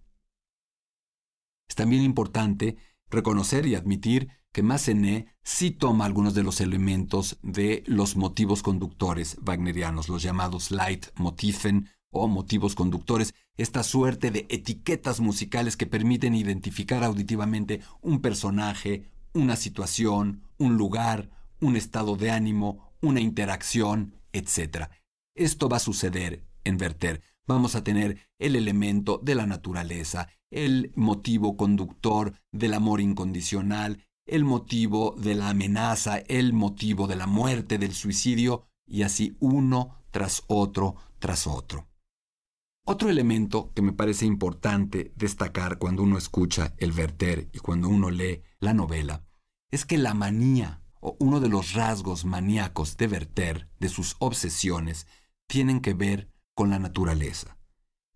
Es 1.68 1.76
también 1.76 2.02
importante 2.04 2.78
reconocer 3.10 3.66
y 3.66 3.76
admitir 3.76 4.30
que 4.52 4.64
Massenet 4.64 5.28
sí 5.44 5.72
toma 5.72 6.06
algunos 6.06 6.34
de 6.34 6.44
los 6.44 6.62
elementos 6.62 7.38
de 7.42 7.84
los 7.86 8.16
motivos 8.16 8.64
conductores 8.64 9.38
wagnerianos, 9.42 10.10
los 10.10 10.24
llamados 10.24 10.72
Leitmotiven 10.72 11.90
o 12.12 12.28
motivos 12.28 12.76
conductores, 12.76 13.34
esta 13.58 13.84
suerte 13.84 14.32
de 14.32 14.48
etiquetas 14.50 15.20
musicales 15.20 15.78
que 15.78 15.86
permiten 15.86 16.34
identificar 16.34 17.04
auditivamente 17.04 17.82
un 18.02 18.22
personaje, 18.22 19.12
una 19.34 19.56
situación, 19.56 20.42
un 20.58 20.78
lugar, 20.78 21.30
un 21.60 21.76
estado 21.76 22.16
de 22.16 22.32
ánimo, 22.32 22.94
una 23.02 23.20
interacción, 23.20 24.16
etc. 24.34 24.90
Esto 25.36 25.70
va 25.70 25.78
a 25.78 25.82
suceder 25.82 26.44
en 26.64 26.82
Werther. 26.82 27.22
Vamos 27.46 27.76
a 27.76 27.84
tener 27.84 28.30
el 28.40 28.56
elemento 28.56 29.20
de 29.24 29.36
la 29.36 29.46
naturaleza, 29.46 30.30
el 30.52 30.92
motivo 30.96 31.58
conductor 31.58 32.34
del 32.52 32.74
amor 32.74 33.02
incondicional, 33.02 34.06
el 34.30 34.46
motivo 34.46 35.16
de 35.18 35.36
la 35.36 35.50
amenaza, 35.50 36.18
el 36.18 36.54
motivo 36.54 37.08
de 37.08 37.16
la 37.16 37.28
muerte, 37.28 37.78
del 37.78 37.94
suicidio, 37.94 38.68
y 38.86 39.04
así 39.04 39.36
uno 39.40 39.96
tras 40.12 40.44
otro 40.48 40.96
tras 41.20 41.48
otro. 41.48 41.88
Otro 42.86 43.10
elemento 43.10 43.72
que 43.76 43.82
me 43.82 43.94
parece 43.94 44.26
importante 44.26 45.14
destacar 45.16 45.78
cuando 45.78 46.02
uno 46.02 46.18
escucha 46.18 46.74
el 46.78 46.92
verter 46.92 47.50
y 47.54 47.60
cuando 47.60 47.88
uno 47.88 48.10
lee 48.10 48.42
la 48.60 48.74
novela 48.74 49.26
es 49.70 49.86
que 49.86 49.98
la 49.98 50.14
manía 50.14 50.82
o 51.00 51.16
uno 51.20 51.40
de 51.40 51.50
los 51.50 51.74
rasgos 51.74 52.26
maníacos 52.26 52.98
de 52.98 53.08
Werther, 53.08 53.70
de 53.80 53.90
sus 53.90 54.16
obsesiones, 54.20 55.08
tienen 55.48 55.82
que 55.82 55.94
ver 55.94 56.32
con 56.56 56.70
la 56.70 56.80
naturaleza. 56.80 57.58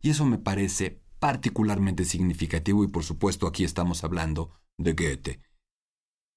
Y 0.02 0.10
eso 0.10 0.26
me 0.26 0.38
parece 0.38 1.02
particularmente 1.20 2.04
significativo 2.04 2.84
y 2.84 2.88
por 2.88 3.04
supuesto 3.04 3.48
aquí 3.48 3.64
estamos 3.64 4.04
hablando 4.04 4.52
de 4.78 4.94
Goethe. 4.94 5.40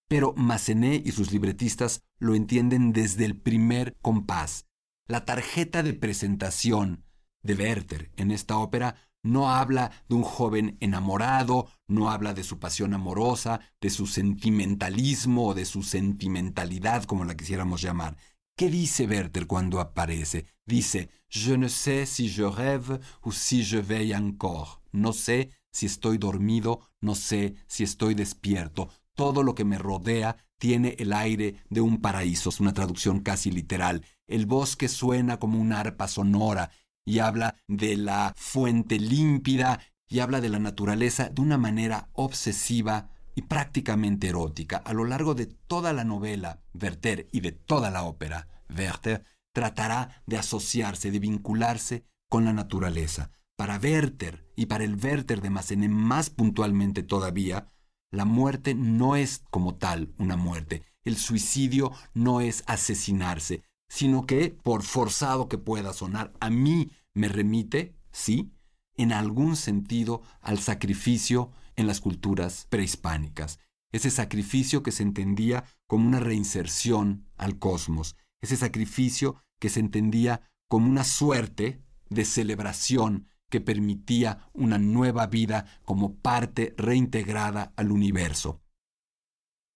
Pero 0.09 0.35
Massenet 0.37 1.07
y 1.07 1.13
sus 1.13 1.33
libretistas 1.33 2.03
lo 2.19 2.35
entienden 2.35 2.93
desde 2.93 3.25
el 3.25 3.37
primer 3.37 3.97
compás. 4.01 4.67
La 5.09 5.25
tarjeta 5.25 5.83
de 5.83 5.95
presentación 5.95 7.05
de 7.43 7.55
Werther 7.55 8.11
en 8.17 8.31
esta 8.31 8.59
ópera 8.59 8.97
no 9.23 9.51
habla 9.51 9.91
de 10.09 10.15
un 10.15 10.23
joven 10.23 10.77
enamorado, 10.81 11.69
no 11.89 12.11
habla 12.11 12.33
de 12.33 12.45
su 12.45 12.59
pasión 12.59 12.95
amorosa, 12.95 13.61
de 13.81 13.91
su 13.91 14.07
sentimentalismo 14.07 15.49
o 15.49 15.55
de 15.55 15.65
su 15.65 15.83
sentimentalidad, 15.83 17.05
como 17.05 17.25
la 17.25 17.37
quisiéramos 17.37 17.83
llamar. 17.83 18.17
¿Qué 18.57 18.71
dice 18.71 19.07
Werther 19.07 19.47
cuando 19.47 19.81
aparece? 19.81 20.47
Dice, 20.65 21.11
Je 21.29 21.59
ne 21.59 21.69
sais 21.69 22.09
si 22.09 22.29
je 22.29 22.45
rêve 22.45 23.01
ou 23.23 23.33
si 23.33 23.63
je 23.63 23.79
veille 23.79 24.15
encore. 24.15 24.81
No 24.93 25.13
sé 25.13 25.51
si 25.73 25.87
estoy 25.87 26.19
dormido, 26.19 26.81
no 27.01 27.15
sé 27.15 27.57
si 27.67 27.83
estoy 27.83 28.15
despierto. 28.15 28.89
Todo 29.17 29.43
lo 29.43 29.55
que 29.55 29.65
me 29.65 29.79
rodea 29.79 30.37
tiene 30.59 30.95
el 30.99 31.13
aire 31.13 31.57
de 31.69 31.81
un 31.81 32.01
paraíso. 32.01 32.51
Es 32.51 32.61
una 32.61 32.73
traducción 32.73 33.21
casi 33.21 33.51
literal. 33.51 34.05
El 34.29 34.47
bosque 34.47 34.89
suena 34.89 35.39
como 35.39 35.59
una 35.59 35.81
arpa 35.81 36.07
sonora 36.07 36.71
y 37.05 37.19
habla 37.19 37.57
de 37.67 37.97
la 37.97 38.33
fuente 38.37 38.99
límpida 38.99 39.81
y 40.09 40.21
habla 40.21 40.41
de 40.41 40.49
la 40.49 40.59
naturaleza 40.59 41.29
de 41.31 41.43
una 41.43 41.59
manera 41.59 42.09
obsesiva 42.13 43.11
y 43.35 43.43
prácticamente 43.43 44.29
erótica. 44.29 44.79
A 44.79 44.93
lo 44.93 45.05
largo 45.05 45.35
de 45.35 45.47
toda 45.47 45.93
la 45.93 46.05
novela, 46.05 46.61
Werther, 46.75 47.29
y 47.33 47.41
de 47.41 47.53
toda 47.53 47.91
la 47.91 48.05
ópera, 48.05 48.49
Werther 48.75 49.25
tratará 49.53 50.23
de 50.27 50.39
asociarse, 50.39 51.11
de 51.11 51.19
vincularse 51.19 52.05
con 52.29 52.45
la 52.45 52.53
naturaleza. 52.53 53.31
Para 53.57 53.79
Werther 53.79 54.47
y 54.57 54.67
para 54.67 54.85
el 54.85 55.03
Werther 55.03 55.41
de 55.41 55.51
Massenet 55.51 55.91
más 55.91 56.31
puntualmente 56.31 57.03
todavía, 57.03 57.73
la 58.17 58.25
muerte 58.25 58.75
no 58.75 59.15
es 59.15 59.45
como 59.51 59.77
tal 59.77 60.15
una 60.19 60.37
muerte. 60.37 60.83
El 61.05 61.17
suicidio 61.17 61.93
no 62.15 62.41
es 62.41 62.65
asesinarse, 62.67 63.63
sino 63.89 64.27
que, 64.27 64.51
por 64.51 64.83
forzado 64.83 65.49
que 65.49 65.59
pueda 65.59 65.93
sonar, 65.93 66.33
a 66.41 66.49
mí 66.49 66.91
me 67.15 67.29
remite, 67.29 67.95
sí, 68.11 68.53
en 68.97 69.13
algún 69.13 69.55
sentido 69.55 70.23
al 70.41 70.59
sacrificio 70.59 71.53
en 71.77 71.87
las 71.87 72.01
culturas 72.01 72.67
prehispánicas, 72.71 73.59
ese 73.93 74.11
sacrificio 74.11 74.83
que 74.83 74.93
se 74.93 75.03
entendía 75.03 75.65
como 75.87 76.09
una 76.09 76.19
reinserción 76.19 77.29
al 77.37 77.59
cosmos, 77.59 78.17
ese 78.41 78.57
sacrificio 78.57 79.37
que 79.61 79.69
se 79.69 79.81
entendía 79.81 80.41
como 80.69 80.89
una 80.89 81.05
suerte 81.05 81.83
de 82.09 82.25
celebración 82.25 83.29
que 83.49 83.61
permitía 83.61 84.49
una 84.53 84.79
nueva 84.79 85.27
vida 85.27 85.67
como 85.85 86.17
parte 86.17 86.75
reintegrada 86.77 87.73
al 87.77 87.93
universo. 87.93 88.61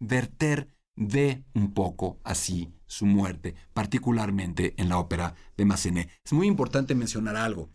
Werther 0.00 0.68
ve 0.96 1.44
un 1.54 1.72
poco 1.72 2.20
así 2.24 2.72
su 2.86 3.06
muerte, 3.06 3.54
particularmente 3.72 4.74
en 4.76 4.88
la 4.88 4.98
ópera 4.98 5.34
de 5.56 5.64
Massenet. 5.64 6.10
Es 6.24 6.32
muy 6.32 6.46
importante 6.46 6.94
mencionar 6.94 7.36
algo. 7.36 7.70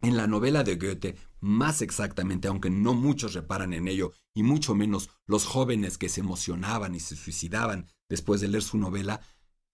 En 0.00 0.16
la 0.16 0.26
novela 0.26 0.64
de 0.64 0.76
Goethe, 0.76 1.16
más 1.40 1.82
exactamente, 1.82 2.48
aunque 2.48 2.70
no 2.70 2.94
muchos 2.94 3.34
reparan 3.34 3.72
en 3.72 3.88
ello, 3.88 4.12
y 4.34 4.42
mucho 4.42 4.74
menos 4.74 5.10
los 5.26 5.44
jóvenes 5.44 5.98
que 5.98 6.08
se 6.08 6.20
emocionaban 6.20 6.94
y 6.94 7.00
se 7.00 7.16
suicidaban 7.16 7.86
después 8.08 8.40
de 8.40 8.48
leer 8.48 8.62
su 8.62 8.78
novela, 8.78 9.20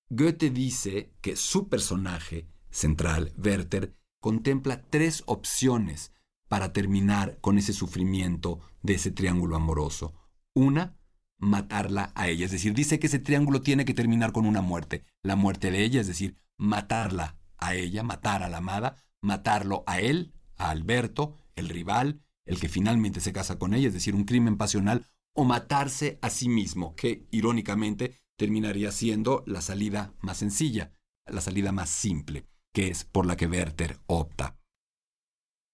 Goethe 0.09 0.51
dice 0.51 1.15
que 1.21 1.37
su 1.37 1.69
personaje 1.69 2.49
central, 2.71 3.33
Werther, 3.37 3.95
contempla 4.25 4.81
tres 4.89 5.23
opciones 5.27 6.11
para 6.49 6.73
terminar 6.73 7.37
con 7.43 7.59
ese 7.59 7.75
sufrimiento 7.75 8.59
de 8.81 8.95
ese 8.95 9.11
triángulo 9.11 9.55
amoroso. 9.55 10.15
Una, 10.55 10.97
matarla 11.37 12.11
a 12.15 12.29
ella, 12.29 12.47
es 12.47 12.51
decir, 12.51 12.73
dice 12.73 12.99
que 12.99 13.09
ese 13.09 13.19
triángulo 13.19 13.61
tiene 13.61 13.85
que 13.85 13.93
terminar 13.93 14.33
con 14.33 14.47
una 14.47 14.63
muerte, 14.63 15.05
la 15.23 15.37
muerte 15.37 15.71
de 15.71 15.85
ella, 15.85 16.01
es 16.01 16.07
decir, 16.07 16.39
matarla 16.57 17.37
a 17.59 17.75
ella, 17.75 18.03
matar 18.03 18.43
a 18.43 18.49
la 18.49 18.57
amada, 18.57 18.97
matarlo 19.21 19.85
a 19.87 20.01
él, 20.01 20.33
a 20.57 20.71
Alberto, 20.71 21.37
el 21.55 21.69
rival, 21.69 22.23
el 22.47 22.59
que 22.59 22.71
finalmente 22.71 23.21
se 23.21 23.35
casa 23.35 23.59
con 23.59 23.75
ella, 23.75 23.89
es 23.89 23.95
decir, 23.95 24.15
un 24.15 24.25
crimen 24.25 24.57
pasional, 24.57 25.05
o 25.35 25.45
matarse 25.45 26.19
a 26.23 26.31
sí 26.31 26.49
mismo, 26.49 26.97
que 26.97 27.27
irónicamente 27.31 28.23
terminaría 28.39 28.91
siendo 28.91 29.45
la 29.47 29.61
salida 29.61 30.15
más 30.21 30.39
sencilla, 30.39 30.93
la 31.27 31.43
salida 31.43 31.73
más 31.73 31.91
simple, 31.91 32.47
que 32.75 32.89
es 32.89 33.05
por 33.05 33.25
la 33.25 33.37
que 33.37 33.47
Werther 33.47 33.99
opta. 34.07 34.59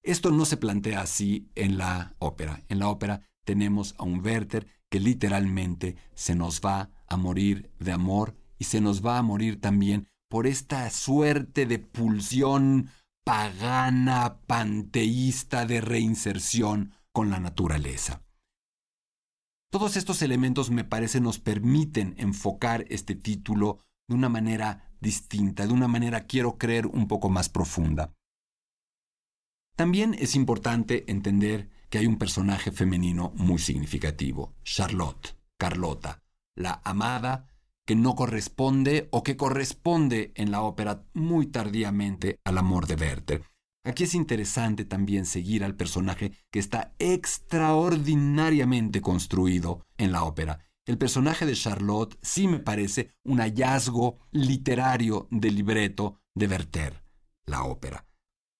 Esto 0.03 0.30
no 0.30 0.44
se 0.44 0.57
plantea 0.57 1.01
así 1.01 1.51
en 1.57 1.78
la 1.78 2.14
ópera. 2.18 2.62
En 2.68 2.78
la 2.78 2.88
ópera 2.88 3.22
tenemos 3.44 3.94
a 3.98 4.05
un 4.05 4.24
Werther 4.24 4.66
que 4.88 5.01
literalmente 5.01 5.96
se 6.14 6.34
nos 6.34 6.61
va 6.61 6.90
a 7.09 7.16
morir 7.16 7.70
de 7.78 7.92
amor 7.92 8.36
y 8.59 8.64
se 8.64 8.80
nos 8.80 9.05
va 9.05 9.18
a 9.18 9.22
morir 9.22 9.61
también 9.61 10.09
por 10.28 10.46
esta 10.46 10.88
suerte 10.90 11.66
de 11.66 11.78
pulsión 11.78 12.90
pagana, 13.24 14.40
panteísta 14.46 15.66
de 15.66 15.80
reinserción 15.80 16.92
con 17.12 17.30
la 17.30 17.40
naturaleza. 17.40 18.22
Todos 19.70 19.96
estos 19.96 20.20
elementos 20.22 20.70
me 20.70 20.84
parece 20.84 21.20
nos 21.20 21.38
permiten 21.38 22.14
enfocar 22.18 22.84
este 22.88 23.14
título 23.14 23.78
de 24.11 24.16
una 24.16 24.28
manera 24.28 24.92
distinta, 25.00 25.66
de 25.68 25.72
una 25.72 25.86
manera 25.86 26.26
quiero 26.26 26.58
creer 26.58 26.88
un 26.88 27.06
poco 27.06 27.30
más 27.30 27.48
profunda. 27.48 28.12
También 29.76 30.16
es 30.18 30.34
importante 30.34 31.04
entender 31.06 31.70
que 31.88 31.98
hay 31.98 32.06
un 32.06 32.18
personaje 32.18 32.72
femenino 32.72 33.30
muy 33.36 33.61
significativo, 33.61 34.52
Charlotte, 34.64 35.36
Carlota, 35.56 36.24
la 36.56 36.82
amada 36.84 37.46
que 37.86 37.94
no 37.94 38.16
corresponde 38.16 39.06
o 39.12 39.22
que 39.22 39.36
corresponde 39.36 40.32
en 40.34 40.50
la 40.50 40.62
ópera 40.62 41.04
muy 41.14 41.46
tardíamente 41.46 42.40
al 42.44 42.58
amor 42.58 42.88
de 42.88 42.96
Werther. 42.96 43.44
Aquí 43.84 44.02
es 44.04 44.14
interesante 44.14 44.84
también 44.84 45.24
seguir 45.24 45.62
al 45.62 45.76
personaje 45.76 46.32
que 46.50 46.58
está 46.58 46.94
extraordinariamente 46.98 49.00
construido 49.00 49.86
en 49.98 50.11
la 50.11 50.24
ópera. 50.24 50.58
El 50.91 50.99
personaje 50.99 51.47
de 51.47 51.55
Charlotte 51.55 52.18
sí 52.20 52.49
me 52.49 52.59
parece 52.59 53.12
un 53.22 53.38
hallazgo 53.38 54.18
literario 54.32 55.28
del 55.30 55.55
libreto 55.55 56.20
de 56.34 56.49
Werther, 56.49 57.05
la 57.47 57.62
ópera. 57.62 58.09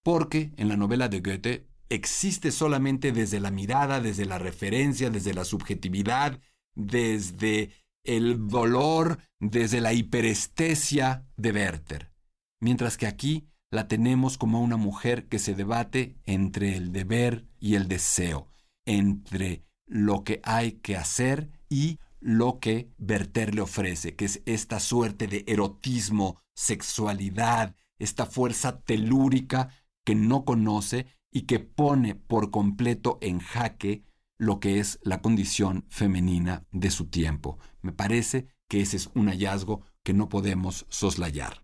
Porque 0.01 0.53
en 0.55 0.69
la 0.69 0.77
novela 0.77 1.09
de 1.09 1.19
Goethe 1.19 1.67
existe 1.89 2.53
solamente 2.53 3.11
desde 3.11 3.41
la 3.41 3.51
mirada, 3.51 3.99
desde 3.99 4.23
la 4.23 4.37
referencia, 4.37 5.09
desde 5.09 5.33
la 5.33 5.43
subjetividad, 5.43 6.39
desde 6.73 7.73
el 8.05 8.47
dolor, 8.47 9.19
desde 9.41 9.81
la 9.81 9.91
hiperestesia 9.91 11.27
de 11.35 11.51
Werther. 11.51 12.13
Mientras 12.61 12.95
que 12.95 13.07
aquí 13.07 13.49
la 13.71 13.89
tenemos 13.89 14.37
como 14.37 14.61
una 14.61 14.77
mujer 14.77 15.27
que 15.27 15.37
se 15.37 15.53
debate 15.53 16.15
entre 16.23 16.77
el 16.77 16.93
deber 16.93 17.45
y 17.59 17.75
el 17.75 17.89
deseo, 17.89 18.47
entre 18.85 19.65
lo 19.85 20.23
que 20.23 20.39
hay 20.45 20.79
que 20.79 20.95
hacer 20.95 21.49
y 21.67 21.99
lo 22.21 22.59
que 22.59 22.93
Werther 22.99 23.53
le 23.53 23.61
ofrece, 23.61 24.15
que 24.15 24.25
es 24.25 24.41
esta 24.45 24.79
suerte 24.79 25.27
de 25.27 25.43
erotismo, 25.47 26.41
sexualidad, 26.53 27.75
esta 27.97 28.25
fuerza 28.25 28.81
telúrica 28.81 29.69
que 30.05 30.15
no 30.15 30.45
conoce 30.45 31.07
y 31.31 31.41
que 31.41 31.59
pone 31.59 32.15
por 32.15 32.51
completo 32.51 33.17
en 33.21 33.39
jaque 33.39 34.05
lo 34.37 34.59
que 34.59 34.79
es 34.79 34.99
la 35.03 35.21
condición 35.21 35.85
femenina 35.89 36.65
de 36.71 36.91
su 36.91 37.07
tiempo. 37.07 37.59
Me 37.81 37.91
parece 37.91 38.47
que 38.67 38.81
ese 38.81 38.97
es 38.97 39.09
un 39.13 39.27
hallazgo 39.27 39.81
que 40.03 40.13
no 40.13 40.29
podemos 40.29 40.85
soslayar. 40.89 41.63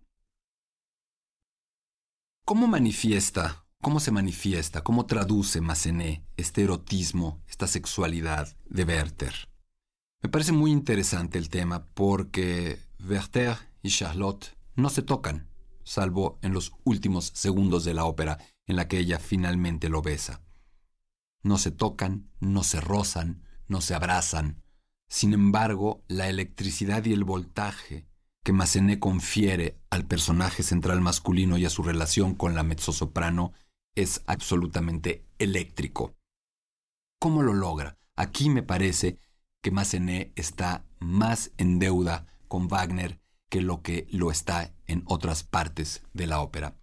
¿Cómo 2.45 2.67
manifiesta, 2.67 3.65
cómo 3.81 3.99
se 3.99 4.11
manifiesta, 4.11 4.83
cómo 4.83 5.05
traduce 5.05 5.59
Massenet 5.59 6.23
este 6.37 6.63
erotismo, 6.63 7.41
esta 7.47 7.67
sexualidad 7.67 8.55
de 8.65 8.83
Werther? 8.83 9.33
Me 10.28 10.32
parece 10.32 10.51
muy 10.51 10.71
interesante 10.71 11.38
el 11.38 11.47
tema 11.47 11.86
porque 11.93 12.82
Werther 12.99 13.55
y 13.82 13.89
Charlotte 13.89 14.57
no 14.75 14.89
se 14.89 15.01
tocan, 15.01 15.47
salvo 15.86 16.38
en 16.41 16.51
los 16.51 16.73
últimos 16.84 17.32
segundos 17.34 17.86
de 17.86 17.93
la 17.93 18.03
ópera 18.03 18.38
en 18.65 18.75
la 18.75 18.89
que 18.89 18.99
ella 18.99 19.19
finalmente 19.19 19.88
lo 19.88 20.01
besa. 20.01 20.41
No 21.43 21.57
se 21.57 21.71
tocan, 21.71 22.30
no 22.41 22.63
se 22.63 22.82
rozan, 22.82 23.41
no 23.69 23.80
se 23.80 23.95
abrazan. 23.95 24.61
Sin 25.07 25.32
embargo, 25.32 26.03
la 26.09 26.28
electricidad 26.28 27.05
y 27.05 27.13
el 27.13 27.23
voltaje 27.23 28.05
que 28.43 28.51
Massenet 28.51 28.99
confiere 28.99 29.80
al 29.89 30.07
personaje 30.07 30.61
central 30.61 30.99
masculino 30.99 31.57
y 31.57 31.63
a 31.63 31.69
su 31.69 31.84
relación 31.84 32.36
con 32.36 32.53
la 32.53 32.63
mezzosoprano 32.63 33.53
es 33.95 34.23
absolutamente 34.28 35.25
eléctrico. 35.39 36.17
¿Cómo 37.17 37.43
lo 37.43 37.53
logra? 37.53 37.97
Aquí 38.17 38.49
me 38.49 38.61
parece 38.61 39.19
que 39.68 39.72
Massenet 39.72 40.32
está 40.39 40.86
más 40.97 41.51
en 41.57 41.78
deuda 41.78 42.26
con 42.47 42.70
Wagner 42.70 43.20
que 43.49 43.59
lo 43.59 43.82
que 43.82 44.07
lo 44.11 44.32
está 44.32 44.74
en 44.86 45.03
otras 45.07 45.43
partes 45.43 46.03
de 46.13 46.26
la 46.26 46.39
ópera. 46.39 46.78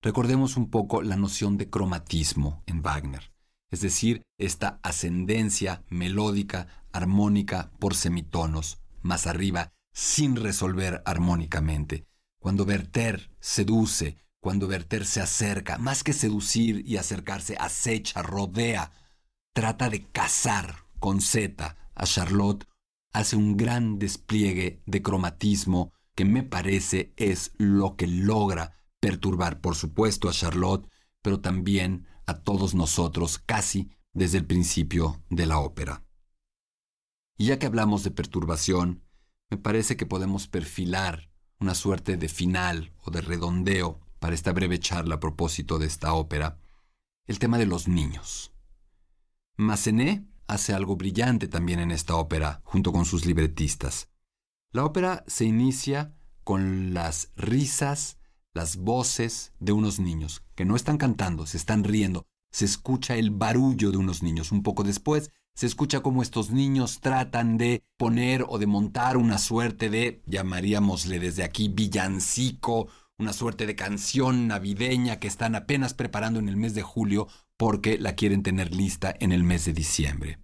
Recordemos 0.00 0.56
un 0.56 0.70
poco 0.70 1.02
la 1.02 1.16
noción 1.16 1.58
de 1.58 1.68
cromatismo 1.68 2.62
en 2.64 2.80
Wagner, 2.80 3.30
es 3.70 3.82
decir, 3.82 4.22
esta 4.38 4.80
ascendencia 4.82 5.84
melódica, 5.90 6.66
armónica 6.92 7.72
por 7.78 7.94
semitonos, 7.94 8.78
más 9.02 9.26
arriba 9.26 9.74
sin 9.92 10.36
resolver 10.36 11.02
armónicamente. 11.04 12.06
Cuando 12.40 12.64
Werther 12.64 13.30
seduce, 13.38 14.16
cuando 14.40 14.66
Werther 14.66 15.04
se 15.04 15.20
acerca, 15.20 15.76
más 15.76 16.02
que 16.02 16.14
seducir 16.14 16.88
y 16.88 16.96
acercarse, 16.96 17.54
acecha, 17.60 18.22
rodea, 18.22 18.92
trata 19.52 19.90
de 19.90 20.06
cazar 20.06 20.86
con 20.98 21.20
Z 21.20 21.76
a 21.94 22.04
Charlotte, 22.04 22.66
hace 23.12 23.36
un 23.36 23.56
gran 23.56 23.98
despliegue 23.98 24.82
de 24.86 25.02
cromatismo 25.02 25.92
que 26.14 26.24
me 26.24 26.42
parece 26.42 27.12
es 27.16 27.52
lo 27.58 27.96
que 27.96 28.06
logra 28.06 28.76
perturbar, 29.00 29.60
por 29.60 29.74
supuesto, 29.74 30.28
a 30.28 30.32
Charlotte, 30.32 30.88
pero 31.22 31.40
también 31.40 32.06
a 32.26 32.40
todos 32.40 32.74
nosotros 32.74 33.38
casi 33.38 33.90
desde 34.12 34.38
el 34.38 34.46
principio 34.46 35.22
de 35.28 35.46
la 35.46 35.58
ópera. 35.58 36.04
Y 37.36 37.46
ya 37.46 37.58
que 37.58 37.66
hablamos 37.66 38.04
de 38.04 38.12
perturbación, 38.12 39.02
me 39.50 39.56
parece 39.56 39.96
que 39.96 40.06
podemos 40.06 40.46
perfilar 40.46 41.30
una 41.58 41.74
suerte 41.74 42.16
de 42.16 42.28
final 42.28 42.92
o 43.02 43.10
de 43.10 43.20
redondeo 43.20 44.00
para 44.18 44.34
esta 44.34 44.52
breve 44.52 44.78
charla 44.78 45.16
a 45.16 45.20
propósito 45.20 45.78
de 45.78 45.86
esta 45.86 46.14
ópera, 46.14 46.58
el 47.26 47.38
tema 47.38 47.58
de 47.58 47.66
los 47.66 47.88
niños. 47.88 48.52
Massenet 49.56 50.24
hace 50.46 50.72
algo 50.72 50.96
brillante 50.96 51.48
también 51.48 51.80
en 51.80 51.90
esta 51.90 52.16
ópera, 52.16 52.60
junto 52.64 52.92
con 52.92 53.04
sus 53.04 53.26
libretistas. 53.26 54.08
La 54.72 54.84
ópera 54.84 55.24
se 55.26 55.44
inicia 55.44 56.14
con 56.42 56.94
las 56.94 57.30
risas, 57.36 58.18
las 58.52 58.76
voces 58.76 59.52
de 59.58 59.72
unos 59.72 59.98
niños, 59.98 60.42
que 60.54 60.64
no 60.64 60.76
están 60.76 60.98
cantando, 60.98 61.46
se 61.46 61.56
están 61.56 61.84
riendo, 61.84 62.26
se 62.50 62.64
escucha 62.64 63.16
el 63.16 63.30
barullo 63.30 63.90
de 63.90 63.98
unos 63.98 64.22
niños. 64.22 64.52
Un 64.52 64.62
poco 64.62 64.84
después 64.84 65.30
se 65.54 65.66
escucha 65.66 66.00
como 66.00 66.22
estos 66.22 66.50
niños 66.50 67.00
tratan 67.00 67.56
de 67.56 67.82
poner 67.96 68.44
o 68.48 68.58
de 68.58 68.66
montar 68.66 69.16
una 69.16 69.38
suerte 69.38 69.88
de, 69.88 70.22
llamaríamosle 70.26 71.20
desde 71.20 71.44
aquí, 71.44 71.68
villancico, 71.68 72.88
una 73.18 73.32
suerte 73.32 73.66
de 73.66 73.76
canción 73.76 74.48
navideña 74.48 75.20
que 75.20 75.28
están 75.28 75.54
apenas 75.54 75.94
preparando 75.94 76.40
en 76.40 76.48
el 76.48 76.56
mes 76.56 76.74
de 76.74 76.82
julio 76.82 77.28
porque 77.56 77.98
la 77.98 78.14
quieren 78.14 78.42
tener 78.42 78.74
lista 78.74 79.14
en 79.18 79.32
el 79.32 79.44
mes 79.44 79.64
de 79.64 79.72
diciembre. 79.72 80.38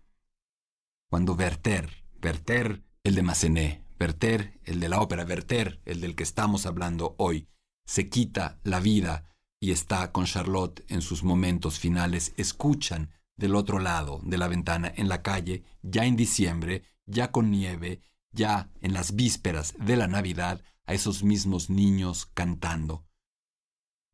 Cuando 1.11 1.35
Werther, 1.35 1.91
Werther, 2.23 2.85
el 3.03 3.15
de 3.15 3.23
Massenet, 3.23 3.85
Werther, 3.99 4.61
el 4.65 4.81
de 4.81 4.89
la 4.89 5.01
ópera, 5.01 5.25
Werther, 5.25 5.81
el 5.85 6.01
del 6.01 6.15
que 6.15 6.23
estamos 6.23 6.67
hablando 6.67 7.17
hoy, 7.19 7.49
se 7.85 8.09
quita 8.09 8.61
la 8.63 8.81
vida 8.81 9.25
y 9.61 9.73
está 9.73 10.13
con 10.13 10.25
Charlotte 10.25 10.85
en 10.89 11.03
sus 11.03 11.23
momentos 11.23 11.79
finales, 11.79 12.33
escuchan 12.37 13.11
del 13.37 13.57
otro 13.57 13.79
lado 13.79 14.21
de 14.23 14.39
la 14.39 14.49
ventana, 14.49 14.93
en 14.95 15.09
la 15.09 15.23
calle, 15.23 15.65
ya 15.83 16.05
en 16.05 16.17
diciembre, 16.17 16.85
ya 17.07 17.33
con 17.33 17.51
nieve, 17.51 18.01
ya 18.33 18.71
en 18.81 18.93
las 18.93 19.17
vísperas 19.17 19.75
de 19.79 19.97
la 19.97 20.07
Navidad, 20.07 20.63
a 20.87 20.95
esos 20.95 21.25
mismos 21.25 21.71
niños 21.71 22.27
cantando. 22.33 23.05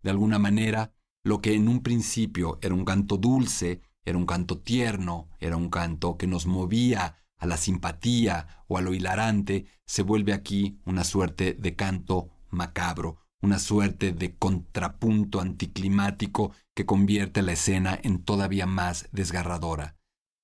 De 0.03 0.11
alguna 0.11 0.39
manera, 0.39 0.93
lo 1.27 1.41
que 1.41 1.55
en 1.55 1.67
un 1.67 1.83
principio 1.83 2.57
era 2.63 2.73
un 2.73 2.85
canto 2.85 3.17
dulce, 3.17 3.81
era 4.05 4.17
un 4.17 4.27
canto 4.27 4.61
tierno, 4.61 5.29
era 5.41 5.57
un 5.57 5.71
canto 5.71 6.17
que 6.17 6.29
nos 6.29 6.47
movía 6.47 7.17
a 7.37 7.47
la 7.47 7.57
simpatía 7.57 8.63
o 8.69 8.79
a 8.79 8.81
lo 8.81 8.95
hilarante, 8.95 9.67
se 9.87 10.03
vuelve 10.03 10.33
aquí 10.33 10.79
una 10.85 11.03
suerte 11.03 11.55
de 11.55 11.75
canto 11.75 12.29
macabro, 12.51 13.19
una 13.43 13.59
suerte 13.59 14.13
de 14.13 14.37
contrapunto 14.37 15.41
anticlimático 15.41 16.53
que 16.77 16.87
convierte 16.87 17.43
la 17.43 17.55
escena 17.55 17.99
en 18.01 18.23
todavía 18.23 18.67
más 18.67 19.09
desgarradora. 19.11 19.97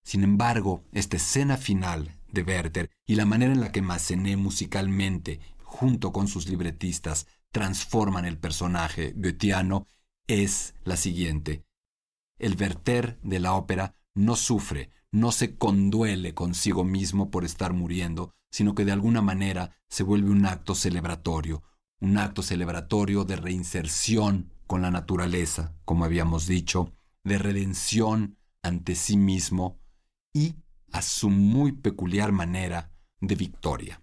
Sin 0.03 0.25
embargo, 0.25 0.83
esta 0.91 1.17
escena 1.17 1.59
final 1.59 2.19
de 2.33 2.43
Werther 2.43 2.91
y 3.07 3.15
la 3.15 3.25
manera 3.25 3.53
en 3.53 3.61
la 3.61 3.71
que 3.71 3.83
Massenet 3.83 4.37
musicalmente, 4.37 5.39
junto 5.63 6.11
con 6.11 6.27
sus 6.27 6.49
libretistas, 6.49 7.29
transforman 7.53 8.25
el 8.25 8.37
personaje 8.37 9.13
goetheano 9.15 9.87
es 10.27 10.75
la 10.85 10.97
siguiente. 10.97 11.65
El 12.39 12.57
Werther 12.61 13.19
de 13.23 13.41
la 13.41 13.55
ópera 13.55 13.95
no 14.15 14.37
sufre, 14.37 14.91
no 15.11 15.33
se 15.33 15.57
conduele 15.57 16.35
consigo 16.35 16.85
mismo 16.85 17.31
por 17.31 17.45
estar 17.45 17.73
muriendo, 17.73 18.35
sino 18.51 18.75
que 18.75 18.85
de 18.85 18.93
alguna 18.93 19.23
manera 19.23 19.77
se 19.89 20.03
vuelve 20.03 20.31
un 20.31 20.47
acto 20.47 20.75
celebratorio, 20.75 21.63
un 22.01 22.19
acto 22.19 22.43
celebratorio 22.43 23.25
de 23.25 23.37
reinserción 23.37 24.53
con 24.67 24.83
la 24.83 24.91
naturaleza, 24.91 25.75
como 25.85 26.05
habíamos 26.05 26.47
dicho, 26.47 26.93
de 27.25 27.39
redención 27.39 28.39
ante 28.63 28.95
sí 28.95 29.17
mismo 29.17 29.79
y, 30.33 30.57
a 30.93 31.03
su 31.03 31.31
muy 31.31 31.73
peculiar 31.73 32.33
manera, 32.33 32.91
de 33.21 33.35
victoria. 33.35 34.03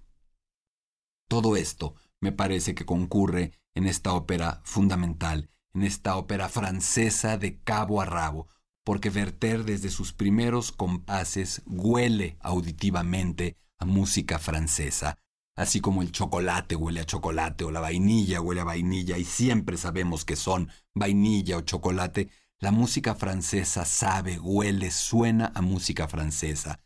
Todo 1.28 1.56
esto 1.56 1.96
me 2.22 2.32
parece 2.32 2.74
que 2.74 2.86
concurre 2.86 3.54
en 3.76 3.86
esta 3.86 4.14
ópera 4.14 4.62
fundamental, 4.64 5.50
en 5.74 5.84
esta 5.84 6.16
ópera 6.18 6.50
francesa 6.50 7.38
de 7.38 7.60
cabo 7.60 8.02
a 8.02 8.06
rabo, 8.06 8.48
porque 8.84 9.10
Werther 9.10 9.64
desde 9.64 9.90
sus 9.90 10.14
primeros 10.14 10.72
compases 10.72 11.62
huele 11.66 12.38
auditivamente 12.40 13.58
a 13.78 13.86
música 13.86 14.40
francesa, 14.40 15.18
así 15.56 15.80
como 15.82 16.02
el 16.02 16.12
chocolate 16.12 16.76
huele 16.76 17.02
a 17.02 17.06
chocolate 17.06 17.64
o 17.64 17.72
la 17.72 17.80
vainilla 17.80 18.42
huele 18.42 18.62
a 18.62 18.66
vainilla 18.66 19.18
y 19.18 19.26
siempre 19.26 19.78
sabemos 19.78 20.26
que 20.26 20.36
son 20.36 20.70
vainilla 20.94 21.58
o 21.58 21.62
chocolate, 21.62 22.30
la 22.60 22.72
música 22.72 23.16
francesa 23.16 23.86
sabe, 23.86 24.38
huele, 24.38 24.92
suena 24.92 25.52
a 25.56 25.62
música 25.62 26.08
francesa. 26.08 26.82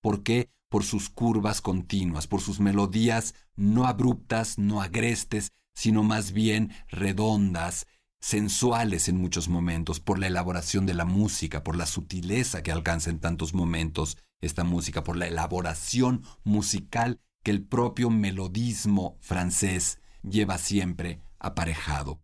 ¿Por 0.00 0.24
qué? 0.24 0.50
Por 0.68 0.82
sus 0.82 1.08
curvas 1.08 1.60
continuas, 1.60 2.26
por 2.26 2.40
sus 2.40 2.58
melodías 2.58 3.34
no 3.54 3.86
abruptas, 3.86 4.58
no 4.58 4.82
agrestes, 4.82 5.52
sino 5.74 6.02
más 6.02 6.32
bien 6.32 6.72
redondas, 6.88 7.86
sensuales 8.24 9.10
en 9.10 9.18
muchos 9.18 9.50
momentos, 9.50 10.00
por 10.00 10.18
la 10.18 10.28
elaboración 10.28 10.86
de 10.86 10.94
la 10.94 11.04
música, 11.04 11.62
por 11.62 11.76
la 11.76 11.84
sutileza 11.84 12.62
que 12.62 12.72
alcanza 12.72 13.10
en 13.10 13.20
tantos 13.20 13.52
momentos 13.52 14.16
esta 14.40 14.64
música, 14.64 15.04
por 15.04 15.18
la 15.18 15.26
elaboración 15.26 16.22
musical 16.42 17.20
que 17.42 17.50
el 17.50 17.62
propio 17.62 18.08
melodismo 18.08 19.18
francés 19.20 19.98
lleva 20.22 20.56
siempre 20.56 21.20
aparejado. 21.38 22.22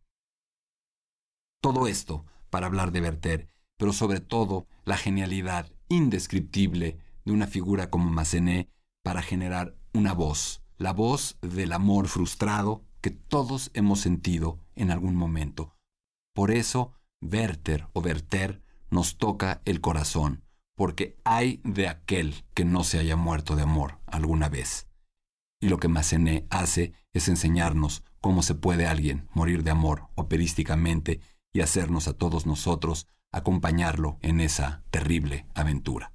Todo 1.60 1.86
esto 1.86 2.24
para 2.48 2.68
hablar 2.68 2.92
de 2.92 3.02
Werther, 3.02 3.48
pero 3.76 3.92
sobre 3.92 4.20
todo 4.20 4.66
la 4.86 4.96
genialidad 4.96 5.70
indescriptible 5.90 6.96
de 7.26 7.32
una 7.32 7.46
figura 7.46 7.90
como 7.90 8.10
Massenet 8.10 8.70
para 9.02 9.20
generar 9.20 9.76
una 9.92 10.14
voz, 10.14 10.62
la 10.78 10.94
voz 10.94 11.36
del 11.42 11.74
amor 11.74 12.08
frustrado 12.08 12.86
que 13.02 13.10
todos 13.10 13.70
hemos 13.74 14.00
sentido 14.00 14.58
en 14.76 14.90
algún 14.90 15.14
momento, 15.14 15.74
por 16.40 16.52
eso, 16.52 16.94
Werther 17.20 17.86
o 17.92 18.00
Werther 18.00 18.62
nos 18.88 19.18
toca 19.18 19.60
el 19.66 19.82
corazón, 19.82 20.42
porque 20.74 21.18
hay 21.22 21.60
de 21.64 21.86
aquel 21.86 22.46
que 22.54 22.64
no 22.64 22.82
se 22.82 22.98
haya 22.98 23.14
muerto 23.14 23.56
de 23.56 23.64
amor 23.64 23.98
alguna 24.06 24.48
vez. 24.48 24.88
Y 25.60 25.68
lo 25.68 25.76
que 25.76 25.88
Massenet 25.88 26.46
hace 26.48 26.94
es 27.12 27.28
enseñarnos 27.28 28.04
cómo 28.22 28.42
se 28.42 28.54
puede 28.54 28.86
alguien 28.86 29.28
morir 29.34 29.64
de 29.64 29.70
amor 29.70 30.08
operísticamente 30.14 31.20
y 31.52 31.60
hacernos 31.60 32.08
a 32.08 32.14
todos 32.14 32.46
nosotros 32.46 33.06
acompañarlo 33.30 34.16
en 34.22 34.40
esa 34.40 34.82
terrible 34.90 35.46
aventura. 35.54 36.14